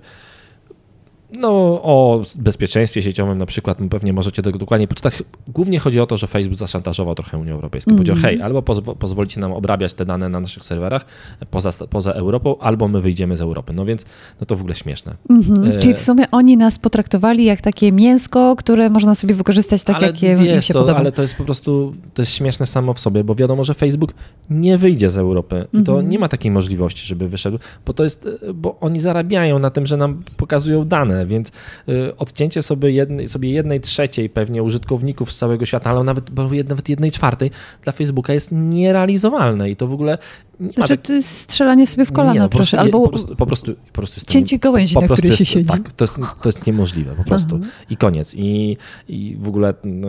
no, 1.39 1.49
o 1.83 2.21
bezpieczeństwie 2.35 3.01
sieciowym 3.03 3.37
na 3.37 3.45
przykład, 3.45 3.77
pewnie 3.89 4.13
możecie 4.13 4.41
tego 4.41 4.59
dokładnie 4.59 4.87
poczytać. 4.87 5.23
Głównie 5.47 5.79
chodzi 5.79 5.99
o 5.99 6.05
to, 6.07 6.17
że 6.17 6.27
Facebook 6.27 6.59
zaszantażował 6.59 7.15
trochę 7.15 7.37
Unię 7.37 7.51
Europejską. 7.53 7.91
Mhm. 7.91 8.05
Powiedział, 8.05 8.23
hej, 8.31 8.41
albo 8.41 8.59
pozw- 8.61 8.95
pozwolicie 8.95 9.41
nam 9.41 9.51
obrabiać 9.51 9.93
te 9.93 10.05
dane 10.05 10.29
na 10.29 10.39
naszych 10.39 10.63
serwerach 10.63 11.05
poza, 11.51 11.69
poza 11.89 12.11
Europą, 12.11 12.57
albo 12.59 12.87
my 12.87 13.01
wyjdziemy 13.01 13.37
z 13.37 13.41
Europy. 13.41 13.73
No 13.73 13.85
więc, 13.85 14.05
no 14.39 14.45
to 14.45 14.55
w 14.55 14.59
ogóle 14.59 14.75
śmieszne. 14.75 15.15
Mhm. 15.29 15.67
E, 15.71 15.79
Czyli 15.79 15.93
w 15.93 15.99
sumie 15.99 16.23
oni 16.31 16.57
nas 16.57 16.79
potraktowali 16.79 17.45
jak 17.45 17.61
takie 17.61 17.91
mięsko, 17.91 18.55
które 18.55 18.89
można 18.89 19.15
sobie 19.15 19.35
wykorzystać 19.35 19.83
tak, 19.83 19.95
ale 19.95 20.07
jak 20.07 20.21
je, 20.23 20.31
im 20.31 20.43
wiesz 20.43 20.65
się 20.65 20.73
co, 20.73 20.79
podoba. 20.79 20.99
Ale 20.99 21.11
to 21.11 21.21
jest 21.21 21.35
po 21.35 21.43
prostu, 21.43 21.93
to 22.13 22.21
jest 22.21 22.31
śmieszne 22.31 22.67
samo 22.67 22.93
w 22.93 22.99
sobie, 22.99 23.23
bo 23.23 23.35
wiadomo, 23.35 23.63
że 23.63 23.73
Facebook 23.73 24.13
nie 24.49 24.77
wyjdzie 24.77 25.09
z 25.09 25.17
Europy 25.17 25.67
i 25.73 25.83
to 25.83 25.91
Mhm. 25.91 26.09
nie 26.09 26.19
ma 26.19 26.27
takiej 26.27 26.51
możliwości, 26.51 27.07
żeby 27.07 27.29
wyszedł, 27.29 27.59
bo 27.85 27.93
to 27.93 28.03
jest, 28.03 28.29
e, 28.49 28.53
bo 28.53 28.77
oni 28.79 28.99
zarabiają 28.99 29.59
na 29.59 29.69
tym, 29.69 29.85
że 29.85 29.97
nam 29.97 30.23
pokazują 30.37 30.85
dane, 30.85 31.22
więc 31.25 31.51
y, 31.89 32.17
odcięcie 32.17 32.61
sobie 32.61 32.91
jednej, 32.91 33.27
sobie 33.27 33.51
jednej 33.51 33.81
trzeciej 33.81 34.29
pewnie 34.29 34.63
użytkowników 34.63 35.31
z 35.31 35.37
całego 35.37 35.65
świata, 35.65 35.89
ale 35.89 36.03
nawet, 36.03 36.29
nawet 36.69 36.89
jednej 36.89 37.11
czwartej 37.11 37.51
dla 37.81 37.93
Facebooka 37.93 38.33
jest 38.33 38.49
nierealizowalne 38.51 39.69
i 39.69 39.75
to 39.75 39.87
w 39.87 39.93
ogóle 39.93 40.17
nie 40.59 40.73
Znaczy, 40.73 40.97
to 40.97 41.13
jest 41.13 41.29
strzelanie 41.29 41.87
sobie 41.87 42.05
w 42.05 42.11
kolano 42.11 42.33
nie, 42.33 42.39
no, 42.39 42.79
albo 42.79 43.01
po 43.01 43.09
prostu, 43.09 43.35
po 43.35 43.45
prostu, 43.45 43.73
po 43.73 43.91
prostu 43.93 44.21
cięcie 44.27 44.59
gałęzi, 44.59 44.95
po 44.95 45.01
na 45.01 45.07
której 45.07 45.31
się 45.31 45.45
siedzi. 45.45 45.69
Tak, 45.69 45.91
to 45.91 46.03
jest, 46.03 46.15
to 46.41 46.49
jest 46.49 46.67
niemożliwe 46.67 47.15
po 47.15 47.23
prostu. 47.23 47.59
Aha. 47.61 47.71
I 47.89 47.97
koniec. 47.97 48.35
I, 48.35 48.77
i 49.07 49.37
w 49.39 49.47
ogóle 49.47 49.73
no, 49.83 50.07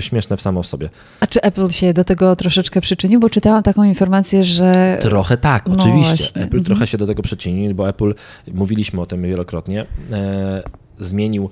śmieszne 0.00 0.36
w 0.36 0.42
samo 0.42 0.62
w 0.62 0.66
sobie. 0.66 0.88
A 1.20 1.26
czy 1.26 1.42
Apple 1.42 1.68
się 1.68 1.92
do 1.92 2.04
tego 2.04 2.36
troszeczkę 2.36 2.80
przyczynił? 2.80 3.20
Bo 3.20 3.30
czytałam 3.30 3.62
taką 3.62 3.84
informację, 3.84 4.44
że... 4.44 4.98
Trochę 5.00 5.36
tak, 5.36 5.66
No 5.68 5.74
oczywiście. 5.74 6.16
właśnie, 6.16 6.42
Apple 6.42 6.56
mhm. 6.56 6.64
trochę 6.64 6.86
się 6.86 6.98
do 6.98 7.06
tego 7.06 7.22
przyczynił, 7.22 7.74
bo 7.74 7.88
Apple, 7.88 8.14
mówiliśmy 8.54 9.00
o 9.00 9.06
tym 9.06 9.22
wielokrotnie, 9.22 9.86
e, 10.12 10.62
zmienił 10.98 11.50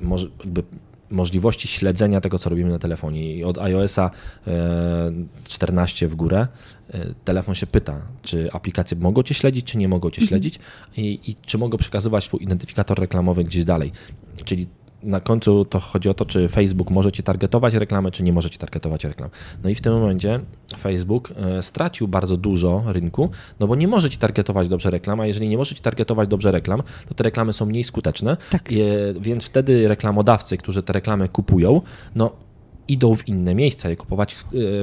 może 0.00 0.26
jakby 0.44 0.62
możliwości 1.10 1.68
śledzenia 1.68 2.20
tego, 2.20 2.38
co 2.38 2.50
robimy 2.50 2.70
na 2.70 2.78
telefonie. 2.78 3.36
I 3.36 3.44
od 3.44 3.58
iOS-a 3.58 4.10
14 5.44 6.08
w 6.08 6.14
górę 6.14 6.46
telefon 7.24 7.54
się 7.54 7.66
pyta, 7.66 8.02
czy 8.22 8.52
aplikacje 8.52 8.96
mogą 8.96 9.22
cię 9.22 9.34
śledzić, 9.34 9.66
czy 9.66 9.78
nie 9.78 9.88
mogą 9.88 10.10
cię 10.10 10.26
śledzić 10.26 10.58
i, 10.96 11.20
i 11.26 11.34
czy 11.34 11.58
mogą 11.58 11.78
przekazywać 11.78 12.24
swój 12.24 12.42
identyfikator 12.42 12.98
reklamowy 13.00 13.44
gdzieś 13.44 13.64
dalej. 13.64 13.92
Czyli 14.44 14.66
na 15.02 15.20
końcu 15.20 15.64
to 15.64 15.80
chodzi 15.80 16.08
o 16.08 16.14
to, 16.14 16.24
czy 16.24 16.48
Facebook 16.48 16.90
może 16.90 17.12
ci 17.12 17.22
targetować 17.22 17.74
reklamy, 17.74 18.10
czy 18.10 18.22
nie 18.22 18.32
może 18.32 18.50
ci 18.50 18.58
targetować 18.58 19.04
reklam. 19.04 19.30
No 19.64 19.70
i 19.70 19.74
w 19.74 19.80
tym 19.80 19.92
momencie 19.92 20.40
Facebook 20.78 21.32
e, 21.36 21.62
stracił 21.62 22.08
bardzo 22.08 22.36
dużo 22.36 22.82
rynku, 22.86 23.30
no 23.60 23.66
bo 23.66 23.74
nie 23.74 23.88
może 23.88 24.10
ci 24.10 24.18
targetować 24.18 24.68
dobrze 24.68 24.90
reklam, 24.90 25.20
a 25.20 25.26
jeżeli 25.26 25.48
nie 25.48 25.56
może 25.56 25.74
ci 25.74 25.82
targetować 25.82 26.28
dobrze 26.28 26.52
reklam, 26.52 26.82
to 27.08 27.14
te 27.14 27.24
reklamy 27.24 27.52
są 27.52 27.66
mniej 27.66 27.84
skuteczne, 27.84 28.36
Tak. 28.50 28.70
Je- 28.70 29.14
więc 29.20 29.44
wtedy 29.44 29.88
reklamodawcy, 29.88 30.56
którzy 30.56 30.82
te 30.82 30.92
reklamy 30.92 31.28
kupują, 31.28 31.80
no 32.14 32.30
idą 32.88 33.14
w 33.14 33.28
inne 33.28 33.54
miejsca, 33.54 33.90
je 33.90 33.96
kupować 33.96 34.34
e, 34.34 34.36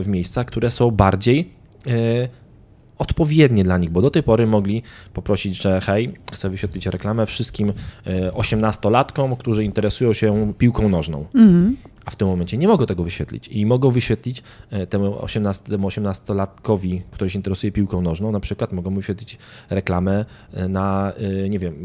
w 0.03 0.07
miejsca, 0.07 0.43
które 0.43 0.71
są 0.71 0.91
bardziej 0.91 1.39
e, 1.39 1.56
odpowiednie 2.97 3.63
dla 3.63 3.77
nich, 3.77 3.89
bo 3.89 4.01
do 4.01 4.11
tej 4.11 4.23
pory 4.23 4.47
mogli 4.47 4.83
poprosić, 5.13 5.61
że 5.61 5.81
hej, 5.81 6.13
chcę 6.33 6.49
wyświetlić 6.49 6.85
reklamę 6.85 7.25
wszystkim 7.25 7.73
e, 8.05 8.31
18-latkom, 8.31 9.37
którzy 9.37 9.63
interesują 9.63 10.13
się 10.13 10.53
piłką 10.57 10.89
nożną. 10.89 11.25
A 12.07 12.11
w 12.11 12.15
tym 12.15 12.27
momencie 12.27 12.57
nie 12.57 12.67
mogą 12.67 12.85
tego 12.85 13.03
wyświetlić. 13.03 13.47
I 13.47 13.65
mogą 13.65 13.91
wyświetlić 13.91 14.43
e, 14.71 14.87
temu 14.87 15.23
18 15.23 15.63
temu 15.63 15.87
18-latkowi, 15.87 17.01
który 17.11 17.29
się 17.29 17.39
interesuje 17.39 17.71
piłką 17.71 18.01
nożną, 18.01 18.31
na 18.31 18.39
przykład 18.39 18.73
mogą 18.73 18.95
wyświetlić 18.95 19.37
reklamę 19.69 20.25
e, 20.53 20.67
na, 20.67 21.13
e, 21.45 21.49
nie 21.49 21.59
wiem, 21.59 21.75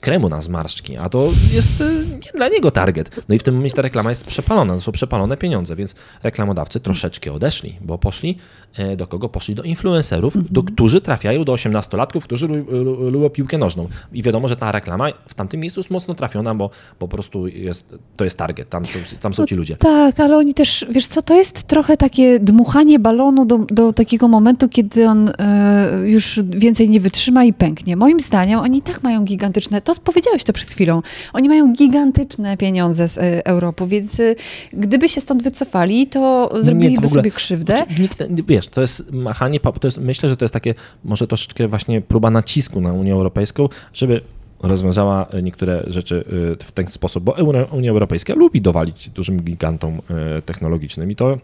kremu 0.00 0.28
na 0.28 0.42
zmarszczki, 0.42 0.96
a 0.96 1.08
to 1.08 1.28
jest 1.52 1.84
nie 2.24 2.32
dla 2.34 2.48
niego 2.48 2.70
target. 2.70 3.22
No 3.28 3.34
i 3.34 3.38
w 3.38 3.42
tym 3.42 3.54
momencie 3.54 3.76
ta 3.76 3.82
reklama 3.82 4.10
jest 4.10 4.24
przepalona, 4.26 4.74
to 4.74 4.80
są 4.80 4.92
przepalone 4.92 5.36
pieniądze, 5.36 5.76
więc 5.76 5.94
reklamodawcy 6.22 6.80
troszeczkę 6.80 7.32
odeszli, 7.32 7.78
bo 7.80 7.98
poszli 7.98 8.38
do 8.96 9.06
kogo? 9.06 9.28
Poszli 9.28 9.54
do 9.54 9.62
influencerów, 9.62 10.52
do, 10.52 10.62
którzy 10.62 11.00
trafiają 11.00 11.44
do 11.44 11.52
18-latków, 11.52 12.20
którzy 12.22 12.48
lu- 12.48 12.84
lu- 12.84 13.10
lubią 13.10 13.30
piłkę 13.30 13.58
nożną. 13.58 13.88
I 14.12 14.22
wiadomo, 14.22 14.48
że 14.48 14.56
ta 14.56 14.72
reklama 14.72 15.08
w 15.26 15.34
tamtym 15.34 15.60
miejscu 15.60 15.80
jest 15.80 15.90
mocno 15.90 16.14
trafiona, 16.14 16.54
bo 16.54 16.70
po 16.98 17.08
prostu 17.08 17.48
jest, 17.48 17.98
to 18.16 18.24
jest 18.24 18.38
target, 18.38 18.68
tam 18.68 18.82
tam 19.20 19.34
są 19.34 19.46
ci 19.46 19.54
ludzie. 19.54 19.61
Tak, 19.78 20.20
ale 20.20 20.36
oni 20.36 20.54
też, 20.54 20.86
wiesz 20.90 21.06
co, 21.06 21.22
to 21.22 21.34
jest 21.34 21.62
trochę 21.62 21.96
takie 21.96 22.38
dmuchanie 22.40 22.98
balonu 22.98 23.44
do, 23.44 23.58
do 23.58 23.92
takiego 23.92 24.28
momentu, 24.28 24.68
kiedy 24.68 25.08
on 25.08 25.28
e, 25.38 26.02
już 26.04 26.40
więcej 26.50 26.88
nie 26.88 27.00
wytrzyma 27.00 27.44
i 27.44 27.52
pęknie. 27.52 27.96
Moim 27.96 28.20
zdaniem 28.20 28.60
oni 28.60 28.78
i 28.78 28.82
tak 28.82 29.02
mają 29.02 29.24
gigantyczne, 29.24 29.80
to 29.80 29.94
powiedziałeś 29.94 30.44
to 30.44 30.52
przed 30.52 30.70
chwilą, 30.70 31.02
oni 31.32 31.48
mają 31.48 31.72
gigantyczne 31.72 32.56
pieniądze 32.56 33.08
z 33.08 33.18
e, 33.18 33.46
Europy, 33.46 33.86
więc 33.86 34.20
e, 34.20 34.34
gdyby 34.72 35.08
się 35.08 35.20
stąd 35.20 35.42
wycofali, 35.42 36.06
to 36.06 36.50
zrobiliby 36.60 36.94
w 36.94 37.04
ogóle- 37.04 37.10
sobie 37.10 37.30
krzywdę. 37.30 37.76
Znaczy, 37.76 38.00
Nikt, 38.00 38.22
wiesz, 38.48 38.68
to 38.68 38.80
jest 38.80 39.12
machanie, 39.12 39.60
to 39.60 39.86
jest, 39.86 39.98
myślę, 39.98 40.28
że 40.28 40.36
to 40.36 40.44
jest 40.44 40.52
takie 40.54 40.74
może 41.04 41.26
troszeczkę 41.26 41.68
właśnie 41.68 42.00
próba 42.00 42.30
nacisku 42.30 42.80
na 42.80 42.92
Unię 42.92 43.12
Europejską, 43.12 43.68
żeby 43.94 44.20
rozwiązała 44.62 45.26
niektóre 45.42 45.82
rzeczy 45.86 46.24
y, 46.60 46.64
w 46.64 46.72
ten 46.72 46.86
sposób, 46.86 47.24
bo 47.24 47.36
Unia 47.72 47.90
Europejska 47.90 48.34
lubi 48.34 48.60
dowalić 48.60 49.10
dużym 49.10 49.42
gigantom 49.42 49.98
y, 50.38 50.42
technologicznym 50.42 51.10
i 51.10 51.16
to 51.16 51.38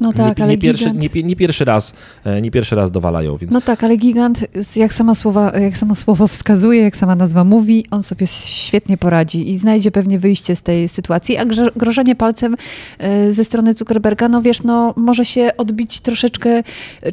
No 0.00 0.12
tak, 0.12 0.38
nie, 0.38 0.44
ale 0.44 0.52
nie, 0.52 0.58
pierwszy, 0.58 0.84
gigant... 0.84 1.14
nie, 1.14 1.22
nie 1.22 1.36
pierwszy 1.36 1.64
raz, 1.64 1.94
e, 2.24 2.40
nie 2.40 2.50
pierwszy 2.50 2.76
raz 2.76 2.90
dowalają, 2.90 3.36
więc 3.36 3.52
No 3.52 3.60
tak, 3.60 3.84
ale 3.84 3.96
gigant, 3.96 4.46
jak 4.76 4.94
sama 4.94 5.14
słowa, 5.14 5.52
jak 5.58 5.76
samo 5.76 5.94
słowo 5.94 6.28
wskazuje, 6.28 6.82
jak 6.82 6.96
sama 6.96 7.14
nazwa 7.14 7.44
mówi, 7.44 7.86
on 7.90 8.02
sobie 8.02 8.26
świetnie 8.26 8.96
poradzi 8.96 9.50
i 9.50 9.58
znajdzie 9.58 9.90
pewnie 9.90 10.18
wyjście 10.18 10.56
z 10.56 10.62
tej 10.62 10.88
sytuacji, 10.88 11.36
a 11.36 11.44
grożenie 11.76 12.16
palcem 12.16 12.56
e, 12.98 13.32
ze 13.32 13.44
strony 13.44 13.74
Zuckerberga, 13.74 14.28
no 14.28 14.42
wiesz, 14.42 14.62
no 14.62 14.94
może 14.96 15.24
się 15.24 15.50
odbić 15.56 16.00
troszeczkę 16.00 16.62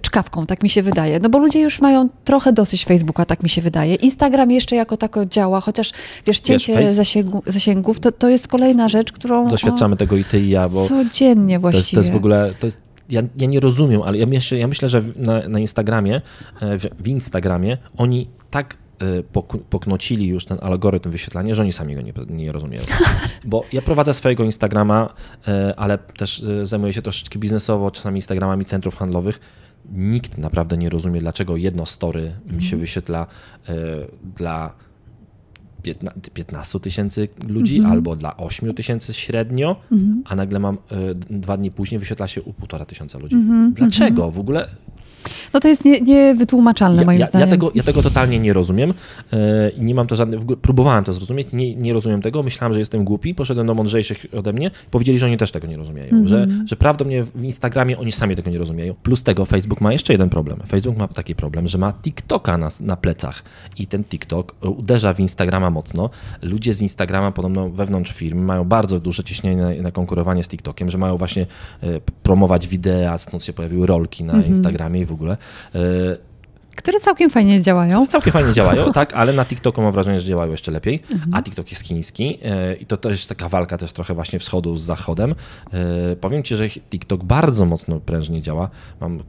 czkawką, 0.02 0.46
tak 0.46 0.64
mi 0.64 0.70
się 0.70 0.84
wydaje. 0.84 1.20
No 1.20 1.30
bo 1.30 1.40
ludzie 1.40 1.60
już 1.60 1.82
mają 1.82 2.10
trochę 2.24 2.54
dosyć 2.54 2.86
Facebooka, 2.86 3.26
tak 3.26 3.44
mi 3.44 3.50
się 3.50 3.62
wydaje. 3.62 3.96
Instagram 3.96 4.52
jeszcze 4.52 4.76
jako 4.76 4.98
tako 4.98 5.26
działa, 5.26 5.62
chociaż 5.62 5.92
wiesz, 6.26 6.40
cięcie 6.40 6.74
Face- 6.74 6.96
zasięgu, 6.96 7.44
zasięgów, 7.46 8.00
to, 8.00 8.12
to 8.12 8.30
jest 8.30 8.48
kolejna 8.48 8.90
rzecz, 8.90 9.12
którą 9.12 9.48
doświadczamy 9.48 9.98
tego 9.98 10.18
i 10.18 10.24
ty 10.24 10.40
i 10.40 10.50
ja, 10.50 10.66
o, 10.66 10.70
bo 10.70 10.88
codziennie 10.88 11.60
to 11.60 11.68
jest, 11.68 11.78
właściwie. 11.78 11.96
to 11.96 12.00
jest 12.00 12.12
w 12.12 12.16
ogóle, 12.16 12.54
to 12.60 12.68
jest, 12.68 12.78
ja, 13.10 13.22
ja 13.38 13.48
nie 13.48 13.60
rozumiem, 13.60 14.02
ale 14.02 14.18
ja 14.18 14.26
myślę, 14.26 14.58
ja 14.58 14.68
myślę 14.68 14.90
że 14.90 15.02
na, 15.16 15.48
na 15.48 15.60
Instagramie, 15.60 16.22
e, 16.62 16.80
w, 16.80 16.86
w 17.00 17.08
Instagramie 17.08 17.78
oni 17.98 18.28
tak 18.50 18.78
e, 19.00 19.06
pok- 19.34 19.60
poknocili 19.70 20.28
już 20.28 20.46
ten 20.46 20.58
algorytm 20.62 21.12
wyświetlania, 21.12 21.56
że 21.56 21.62
oni 21.62 21.74
sami 21.74 21.96
go 21.96 22.02
nie, 22.02 22.14
nie 22.30 22.52
rozumieją. 22.52 22.84
Bo 23.46 23.64
ja 23.74 23.82
prowadzę 23.82 24.14
swojego 24.14 24.44
Instagrama, 24.44 25.14
e, 25.48 25.74
ale 25.78 25.98
też 25.98 26.44
zajmuję 26.64 26.94
się 26.94 27.02
troszeczkę 27.02 27.40
biznesowo, 27.40 27.92
czasami 27.92 28.18
Instagramami 28.18 28.66
centrów 28.66 28.96
handlowych. 28.96 29.40
Nikt 29.92 30.38
naprawdę 30.38 30.78
nie 30.78 30.90
rozumie, 30.90 31.20
dlaczego 31.20 31.58
jedno 31.58 31.86
story 31.86 32.34
mi 32.52 32.64
się 32.64 32.78
wyświetla 32.78 33.28
e, 33.70 33.74
dla 34.38 34.74
15 35.82 36.32
15 36.34 36.80
tysięcy 36.80 37.28
ludzi 37.48 37.82
albo 37.86 38.16
dla 38.16 38.38
8 38.38 38.74
tysięcy 38.74 39.14
średnio, 39.14 39.76
a 40.26 40.36
nagle 40.36 40.60
mam 40.60 40.78
d- 41.16 41.40
dwa 41.40 41.58
dni 41.58 41.72
później 41.72 42.00
wyświetla 42.00 42.28
się 42.28 42.42
u 42.42 42.54
półtora 42.54 42.86
tysiąca 42.86 43.20
ludzi. 43.20 43.36
Dlaczego? 43.74 44.32
W 44.32 44.40
ogóle 44.40 44.68
No 45.54 45.60
to 45.60 45.68
jest 45.68 45.86
nie- 45.86 46.02
niewytłumaczalne 46.02 47.02
ja, 47.02 47.06
moim 47.06 47.20
ja, 47.20 47.26
zdaniem. 47.26 47.48
ja, 47.48 47.52
tego, 47.52 47.72
ja 47.76 47.84
tego 47.84 48.02
totalnie 48.02 48.40
nie 48.40 48.54
rozumiem 48.54 48.94
e, 49.34 49.70
i 49.70 49.82
nie 49.82 49.96
mam 49.96 50.08
to 50.08 50.16
żadnych, 50.16 50.40
próbowałem 50.62 51.04
to 51.04 51.14
zrozumieć, 51.14 51.48
nie, 51.54 51.76
nie 51.76 51.94
rozumiem 51.94 52.22
tego, 52.22 52.44
myślałem, 52.44 52.74
że 52.74 52.80
jestem 52.80 53.04
głupi, 53.04 53.36
poszedłem 53.36 53.68
do 53.68 53.74
mądrzejszych 53.74 54.26
ode 54.38 54.54
mnie, 54.54 54.72
powiedzieli, 54.92 55.20
że 55.20 55.26
oni 55.26 55.38
też 55.38 55.52
tego 55.52 55.68
nie 55.68 55.78
rozumieją, 55.78 56.28
że, 56.28 56.48
że 56.66 56.76
prawdopodobnie 56.76 57.24
w 57.24 57.44
Instagramie 57.44 57.98
oni 58.00 58.12
sami 58.12 58.36
tego 58.36 58.50
nie 58.50 58.58
rozumieją. 58.58 58.94
Plus 59.04 59.24
tego 59.24 59.46
Facebook 59.46 59.82
ma 59.82 59.92
jeszcze 59.94 60.14
jeden 60.14 60.30
problem. 60.30 60.60
Facebook 60.68 60.98
ma 60.98 61.08
taki 61.08 61.36
problem, 61.36 61.68
że 61.68 61.78
ma 61.78 61.94
TikToka 61.94 62.58
na, 62.58 62.70
na 62.80 62.96
plecach 62.96 63.44
i 63.78 63.88
ten 63.88 64.04
TikTok 64.04 64.56
uderza 64.62 65.14
w 65.14 65.20
Instagrama 65.20 65.70
mocno. 65.70 66.10
Ludzie 66.42 66.74
z 66.74 66.82
Instagrama 66.82 67.32
podobno 67.32 67.70
wewnątrz 67.70 68.12
firmy 68.12 68.42
mają 68.42 68.64
bardzo 68.64 69.00
duże 69.00 69.24
ciśnienie 69.24 69.62
na, 69.62 69.82
na 69.82 69.92
konkurowanie 69.92 70.44
z 70.44 70.48
TikTokiem, 70.48 70.90
że 70.90 70.98
mają 70.98 71.18
właśnie 71.18 71.46
e, 71.84 71.88
promować 72.24 72.68
wideo, 72.68 73.18
stąd 73.18 73.44
się 73.44 73.54
pojawiły 73.54 73.88
rolki 73.88 74.24
na 74.24 74.42
Instagramie 74.42 75.02
i 75.02 75.06
w 75.12 75.14
ogóle. 75.14 75.38
E, 75.76 75.80
Które 76.76 77.00
całkiem 77.00 77.30
fajnie 77.30 77.62
działają. 77.62 78.08
Całkiem 78.16 78.34
fajnie 78.34 78.54
działają, 78.54 78.92
tak, 79.02 79.14
ale 79.14 79.34
na 79.34 79.46
TikToku 79.46 79.82
mam 79.82 79.92
wrażenie, 79.92 80.20
że 80.20 80.26
działają 80.26 80.52
jeszcze 80.52 80.72
lepiej. 80.72 81.02
A 81.32 81.42
TikTok 81.42 81.70
jest 81.72 81.84
chiński 81.84 82.40
e, 82.44 82.76
i 82.76 82.86
to 82.86 82.98
też 82.98 83.26
taka 83.26 83.50
walka 83.50 83.78
też 83.78 83.94
trochę 83.94 84.14
właśnie 84.14 84.40
wschodu 84.40 84.78
z 84.78 84.84
zachodem. 84.84 85.36
E, 85.74 86.16
Powiem 86.16 86.44
Ci, 86.44 86.56
że 86.56 86.70
TikTok 86.70 87.24
bardzo 87.24 87.66
mocno 87.66 88.00
prężnie 88.00 88.42
działa. 88.42 88.70
Mam 89.02 89.20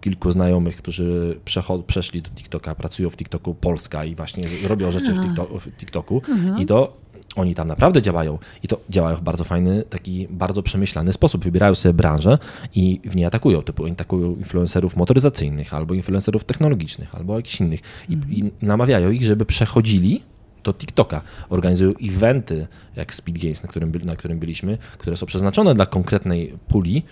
kilku 0.00 0.30
znajomych, 0.30 0.76
którzy 0.76 1.38
przeszli 1.86 2.22
do 2.22 2.30
TikToka, 2.30 2.74
pracują 2.74 3.10
w 3.10 3.16
TikToku 3.16 3.54
Polska 3.54 4.04
i 4.04 4.14
właśnie 4.14 4.44
robią 4.68 4.90
rzeczy 4.90 5.14
w, 5.14 5.22
TikTok, 5.22 5.60
w 5.60 5.76
TikToku 5.76 6.22
i 6.58 6.66
to 6.66 6.96
oni 7.36 7.54
tam 7.54 7.68
naprawdę 7.68 8.02
działają 8.02 8.38
i 8.62 8.68
to 8.68 8.80
działają 8.90 9.16
w 9.16 9.22
bardzo 9.22 9.44
fajny, 9.44 9.82
taki 9.90 10.28
bardzo 10.30 10.62
przemyślany 10.62 11.12
sposób. 11.12 11.44
Wybierają 11.44 11.74
sobie 11.74 11.92
branżę 11.92 12.38
i 12.74 13.00
w 13.04 13.16
niej 13.16 13.24
atakują. 13.24 13.62
Typu 13.62 13.84
oni 13.84 13.92
atakują 13.92 14.36
influencerów 14.36 14.96
motoryzacyjnych 14.96 15.74
albo 15.74 15.94
influencerów 15.94 16.44
technologicznych 16.44 17.14
albo 17.14 17.36
jakichś 17.36 17.60
innych 17.60 17.80
i, 18.08 18.12
i 18.12 18.50
namawiają 18.62 19.10
ich, 19.10 19.24
żeby 19.24 19.46
przechodzili 19.46 20.22
do 20.64 20.74
TikToka. 20.74 21.20
Organizują 21.48 21.92
eventy 22.02 22.66
jak 22.96 23.14
Speed 23.14 23.38
Games, 23.38 23.62
na 23.62 23.68
którym, 23.68 23.92
na 24.04 24.16
którym 24.16 24.38
byliśmy, 24.38 24.78
które 24.98 25.16
są 25.16 25.26
przeznaczone 25.26 25.74
dla 25.74 25.86
konkretnej 25.86 26.52
puli 26.68 27.02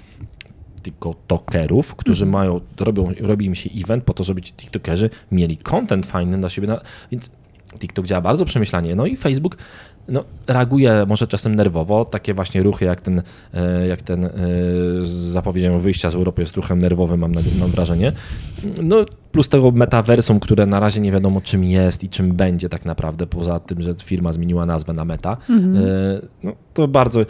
tiktokerów, 0.82 1.94
którzy 1.94 2.26
mają, 2.26 2.60
robią, 2.80 3.12
robi 3.20 3.46
im 3.46 3.54
się 3.54 3.70
event 3.76 4.04
po 4.04 4.14
to, 4.14 4.24
żeby 4.24 4.42
ci 4.42 4.52
tiktokerzy 4.52 5.10
mieli 5.32 5.56
content 5.56 6.06
fajny 6.06 6.38
dla 6.38 6.50
siebie, 6.50 6.68
na, 6.68 6.80
więc 7.12 7.30
TikTok 7.78 8.06
działa 8.06 8.20
bardzo 8.20 8.44
przemyślanie. 8.44 8.94
No 8.94 9.06
i 9.06 9.16
Facebook 9.16 9.56
no, 10.08 10.25
reaguje 10.46 11.04
może 11.08 11.26
czasem 11.26 11.54
nerwowo. 11.54 12.04
Takie 12.04 12.34
właśnie 12.34 12.62
ruchy 12.62 12.84
jak 12.84 13.00
ten, 13.00 13.23
e, 13.54 13.87
jak 13.87 14.02
ten 14.02 14.25
e, 14.25 14.30
z 15.02 15.08
zapowiedzią 15.11 15.78
wyjścia 15.80 16.11
z 16.11 16.14
Europy 16.14 16.42
jest 16.42 16.56
ruchem 16.56 16.78
nerwowym, 16.78 17.20
mam, 17.20 17.32
mam 17.61 17.70
wrażenie. 17.70 18.12
No, 18.82 18.96
plus 19.32 19.49
tego 19.49 19.70
metaversum, 19.70 20.40
które 20.40 20.66
na 20.66 20.80
razie 20.80 21.00
nie 21.00 21.12
wiadomo 21.12 21.40
czym 21.40 21.64
jest 21.64 22.04
i 22.04 22.08
czym 22.08 22.32
będzie 22.32 22.68
tak 22.68 22.84
naprawdę, 22.84 23.26
poza 23.26 23.61
tym, 23.61 23.80
że 23.82 23.94
firma 24.04 24.32
zmieniła 24.32 24.66
nazwę 24.66 24.92
na 24.92 25.04
meta. 25.04 25.37
E, 25.50 25.54
No, 26.42 26.52
to 26.75 26.88
bardzo... 26.88 27.20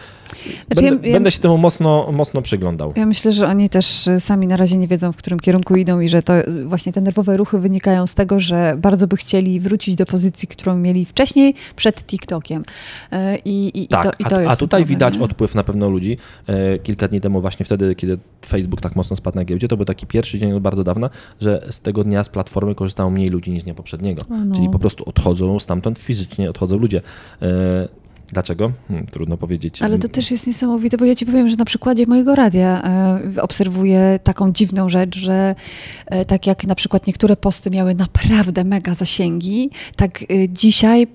Będę, 0.69 0.83
Mhm. 0.91 1.05
ja- 1.05 1.13
będę 1.13 1.31
się 1.31 1.41
temu 1.41 1.59
mocno, 1.59 2.13
mocno 2.13 2.43
przyglądał. 2.43 2.93
Ja 2.97 3.07
myślę, 3.07 3.33
że 3.33 3.47
oni 3.47 3.69
też 3.69 4.09
sami 4.19 4.47
na 4.47 4.57
razie 4.57 4.77
nie 4.77 4.89
wiedzą, 4.89 5.13
w 5.13 5.17
którym 5.17 5.41
kierunku 5.41 5.77
idą 5.77 6.01
i 6.01 6.09
że 6.09 6.23
to 6.23 6.33
właśnie 6.67 6.93
te 6.93 7.01
nerwowe 7.01 7.37
ruchy 7.37 7.59
wynikają 7.59 8.07
z 8.07 8.15
tego, 8.15 8.41
że 8.41 8.75
bardzo 8.79 9.07
by 9.07 9.17
chcieli 9.17 9.61
wrócić 9.61 9.97
do 9.97 10.07
pozycji, 10.07 10.49
którą 10.49 10.77
mieli 10.77 11.05
wcześniej 11.05 11.55
przed 11.77 12.07
TikTokiem. 12.07 12.64
E, 13.13 13.37
I, 13.45 13.67
i, 13.67 13.83
i 13.83 13.89
Tak, 13.89 14.03
to, 14.05 14.11
i 14.19 14.25
to 14.25 14.37
a, 14.37 14.41
jest 14.41 14.53
a 14.53 14.57
tutaj 14.57 14.81
problem, 14.81 14.89
widać 14.99 15.17
nie? 15.19 15.25
odpływ 15.25 15.55
na 15.55 15.65
pewno 15.65 15.91
ludzi. 15.91 16.19
E, 16.47 16.79
Kilka 16.79 17.09
dni 17.09 17.21
temu, 17.21 17.41
właśnie 17.41 17.67
wtedy, 17.67 17.95
kiedy 17.95 18.19
Facebook 18.47 18.81
tak 18.81 18.97
mocno 18.97 19.17
spadł 19.17 19.37
na 19.37 19.45
giełdzie, 19.45 19.69
to 19.69 19.77
był 19.77 19.87
taki 19.87 20.07
pierwszy 20.07 20.39
dzień 20.39 20.53
od 20.53 20.63
bardzo 20.63 20.85
dawna, 20.85 21.11
że 21.41 21.67
z 21.71 21.81
tego 21.81 22.05
dnia 22.05 22.25
z 22.25 22.29
platformy 22.29 22.75
korzystało 22.75 23.11
mniej 23.11 23.29
ludzi 23.29 23.51
niż 23.51 23.63
dnia 23.63 23.75
poprzedniego. 23.75 24.23
no. 24.31 24.55
Czyli 24.57 24.69
po 24.69 24.79
prostu 24.79 25.09
odchodzą 25.09 25.59
stamtąd 25.59 25.99
fizycznie, 25.99 26.51
odchodzą 26.51 26.79
ludzie. 26.79 27.01
E, 27.43 28.05
Dlaczego? 28.33 28.73
Hmm, 28.89 29.07
trudno 29.07 29.37
powiedzieć. 29.37 29.83
Ale 29.83 29.99
to 29.99 30.09
też 30.09 30.31
jest 30.31 30.47
niesamowite, 30.47 30.97
bo 30.97 31.05
ja 31.05 31.15
ci 31.15 31.27
powiem, 31.27 31.49
że 31.49 31.57
na 31.57 31.65
przykładzie 31.65 32.07
mojego 32.07 32.35
radia 32.35 32.83
obserwuję 33.41 34.19
taką 34.23 34.53
dziwną 34.53 34.89
rzecz, 34.89 35.19
że 35.19 35.55
tak 36.27 36.47
jak 36.47 36.65
na 36.67 36.75
przykład 36.75 37.07
niektóre 37.07 37.37
posty 37.37 37.71
miały 37.71 37.95
naprawdę 37.95 38.65
mega 38.65 38.95
zasięgi, 38.95 39.71
tak 39.97 40.25
dzisiaj 40.49 41.07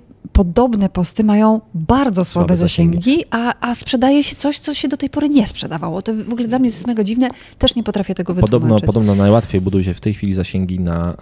podobne 0.44 0.90
posty 0.90 1.24
mają 1.24 1.62
bardzo 1.74 2.26
słabe, 2.26 2.48
Słabe 2.48 2.58
zasięgi, 2.58 2.98
zasięgi. 2.98 3.26
a, 3.32 3.54
a 3.70 3.76
sprzedaje 3.76 4.24
się 4.24 4.36
coś, 4.36 4.60
co 4.60 4.74
się 4.74 4.88
do 4.88 4.98
tej 4.98 5.10
pory 5.10 5.30
nie 5.30 5.48
sprzedawało. 5.48 6.02
To 6.02 6.14
w 6.14 6.32
ogóle 6.34 6.48
dla 6.48 6.60
mnie 6.60 6.70
jest 6.70 6.88
mega 6.88 7.04
dziwne, 7.04 7.30
też 7.58 7.76
nie 7.76 7.84
potrafię 7.84 8.16
tego 8.16 8.36
Podobno, 8.36 8.60
wytłumaczyć. 8.60 8.86
podobno 8.86 9.16
najłatwiej 9.16 9.62
buduje 9.62 9.84
się 9.84 9.94
w 9.94 10.00
tej 10.02 10.14
chwili 10.14 10.34
zasięgi 10.34 10.80
na 10.80 11.14
e, 11.14 11.16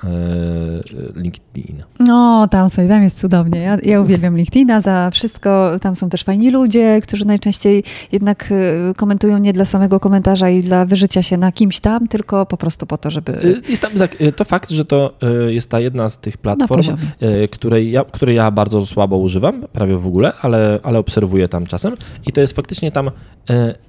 LinkedIn. 1.15 1.83
No, 2.00 2.47
tam 2.51 2.69
sobie, 2.69 2.88
tam 2.88 3.03
jest 3.03 3.19
cudownie. 3.19 3.59
Ja, 3.59 3.77
ja 3.83 4.01
uwielbiam 4.01 4.38
LinkedIna 4.38 4.81
za 4.81 5.09
wszystko. 5.13 5.71
Tam 5.81 5.95
są 5.95 6.09
też 6.09 6.24
fajni 6.24 6.51
ludzie, 6.51 7.01
którzy 7.01 7.25
najczęściej 7.25 7.83
jednak 8.12 8.51
y, 8.91 8.93
komentują 8.95 9.38
nie 9.38 9.53
dla 9.53 9.65
samego 9.65 10.00
komentarza 10.00 10.50
i 10.50 10.63
dla 10.63 10.86
wyżycia 10.86 11.24
się 11.24 11.38
na 11.38 11.51
kimś 11.51 11.79
tam, 11.79 12.07
tylko 12.07 12.45
po 12.45 12.57
prostu 12.57 12.86
po 12.86 12.97
to, 12.97 13.12
żeby... 13.12 13.31
Y, 13.45 13.62
Jest 13.69 13.81
tam, 13.81 13.91
tak, 13.91 14.21
y, 14.21 14.31
to 14.31 14.45
fakt, 14.45 14.69
że 14.69 14.86
to 14.86 15.13
jest 15.47 15.69
ta 15.69 15.79
jedna 15.79 16.09
z 16.09 16.17
tych 16.17 16.38
platform, 16.38 16.83
której 17.51 17.91
ja, 17.91 18.03
której 18.12 18.36
ja 18.36 18.51
bardzo 18.51 18.86
słabo 18.86 19.06
używam, 19.15 19.61
prawie 19.73 19.97
w 19.97 20.07
ogóle, 20.07 20.33
ale, 20.41 20.79
ale 20.83 20.99
obserwuję 20.99 21.47
tam 21.47 21.65
czasem 21.65 21.95
i 22.25 22.31
to 22.33 22.41
jest 22.41 22.55
faktycznie 22.55 22.91
tam 22.91 23.07
y, 23.07 23.11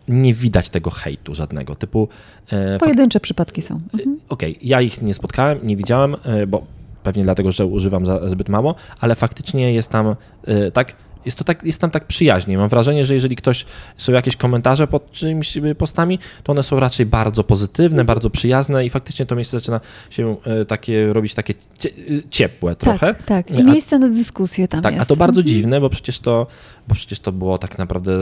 nie 0.08 0.34
widać 0.34 0.70
tego 0.70 0.90
hejtu 0.90 1.34
żadnego, 1.34 1.75
typu 1.75 2.08
fak- 2.50 2.78
Pojedyncze 2.78 3.20
przypadki 3.20 3.62
są. 3.62 3.78
Mhm. 3.94 4.18
Okej, 4.28 4.58
ja 4.62 4.80
ich 4.80 5.02
nie 5.02 5.14
spotkałem, 5.14 5.58
nie 5.62 5.76
widziałem, 5.76 6.14
y, 6.42 6.46
bo 6.46 6.62
pewnie 7.02 7.22
dlatego, 7.22 7.52
że 7.52 7.66
używam 7.66 8.06
za, 8.06 8.28
zbyt 8.28 8.48
mało, 8.48 8.75
ale 9.00 9.14
faktycznie 9.14 9.72
jest 9.72 9.90
tam 9.90 10.14
y, 10.48 10.70
tak. 10.72 10.96
Jest, 11.25 11.38
to 11.38 11.44
tak, 11.44 11.64
jest 11.64 11.80
tam 11.80 11.90
tak 11.90 12.06
przyjaźnie. 12.06 12.58
Mam 12.58 12.68
wrażenie, 12.68 13.04
że 13.06 13.14
jeżeli 13.14 13.37
ktoś 13.37 13.64
są 13.96 14.12
jakieś 14.12 14.37
komentarze 14.37 14.87
pod 14.87 15.12
czymś 15.12 15.56
y, 15.56 15.75
postami, 15.75 16.18
to 16.42 16.52
one 16.52 16.62
są 16.62 16.80
raczej 16.80 17.06
bardzo 17.06 17.44
pozytywne, 17.44 18.04
bardzo 18.04 18.30
przyjazne 18.30 18.87
i 18.87 18.90
faktycznie 18.90 19.26
to 19.26 19.37
miejsce 19.37 19.58
zaczyna 19.58 19.80
się 20.10 20.37
y, 20.62 20.64
takie 20.64 21.12
robić 21.12 21.34
takie 21.34 21.54
y, 21.84 22.22
ciepłe 22.30 22.76
trochę. 22.76 23.14
Tak, 23.14 23.22
tak. 23.22 23.58
I 23.58 23.64
miejsce 23.64 23.98
na 23.98 24.08
dyskusję 24.08 24.68
tam 24.68 24.82
tak, 24.82 24.94
jest. 24.94 25.02
a 25.02 25.06
to 25.14 25.16
bardzo 25.16 25.40
Mhm. 25.40 25.54
dziwne, 25.56 25.80
bo 25.80 25.90
przecież 25.90 26.18
to, 26.18 26.46
bo 26.88 26.95
przecież 26.95 27.21
to 27.21 27.33
było 27.33 27.59
tak 27.59 27.78
naprawdę 27.78 28.12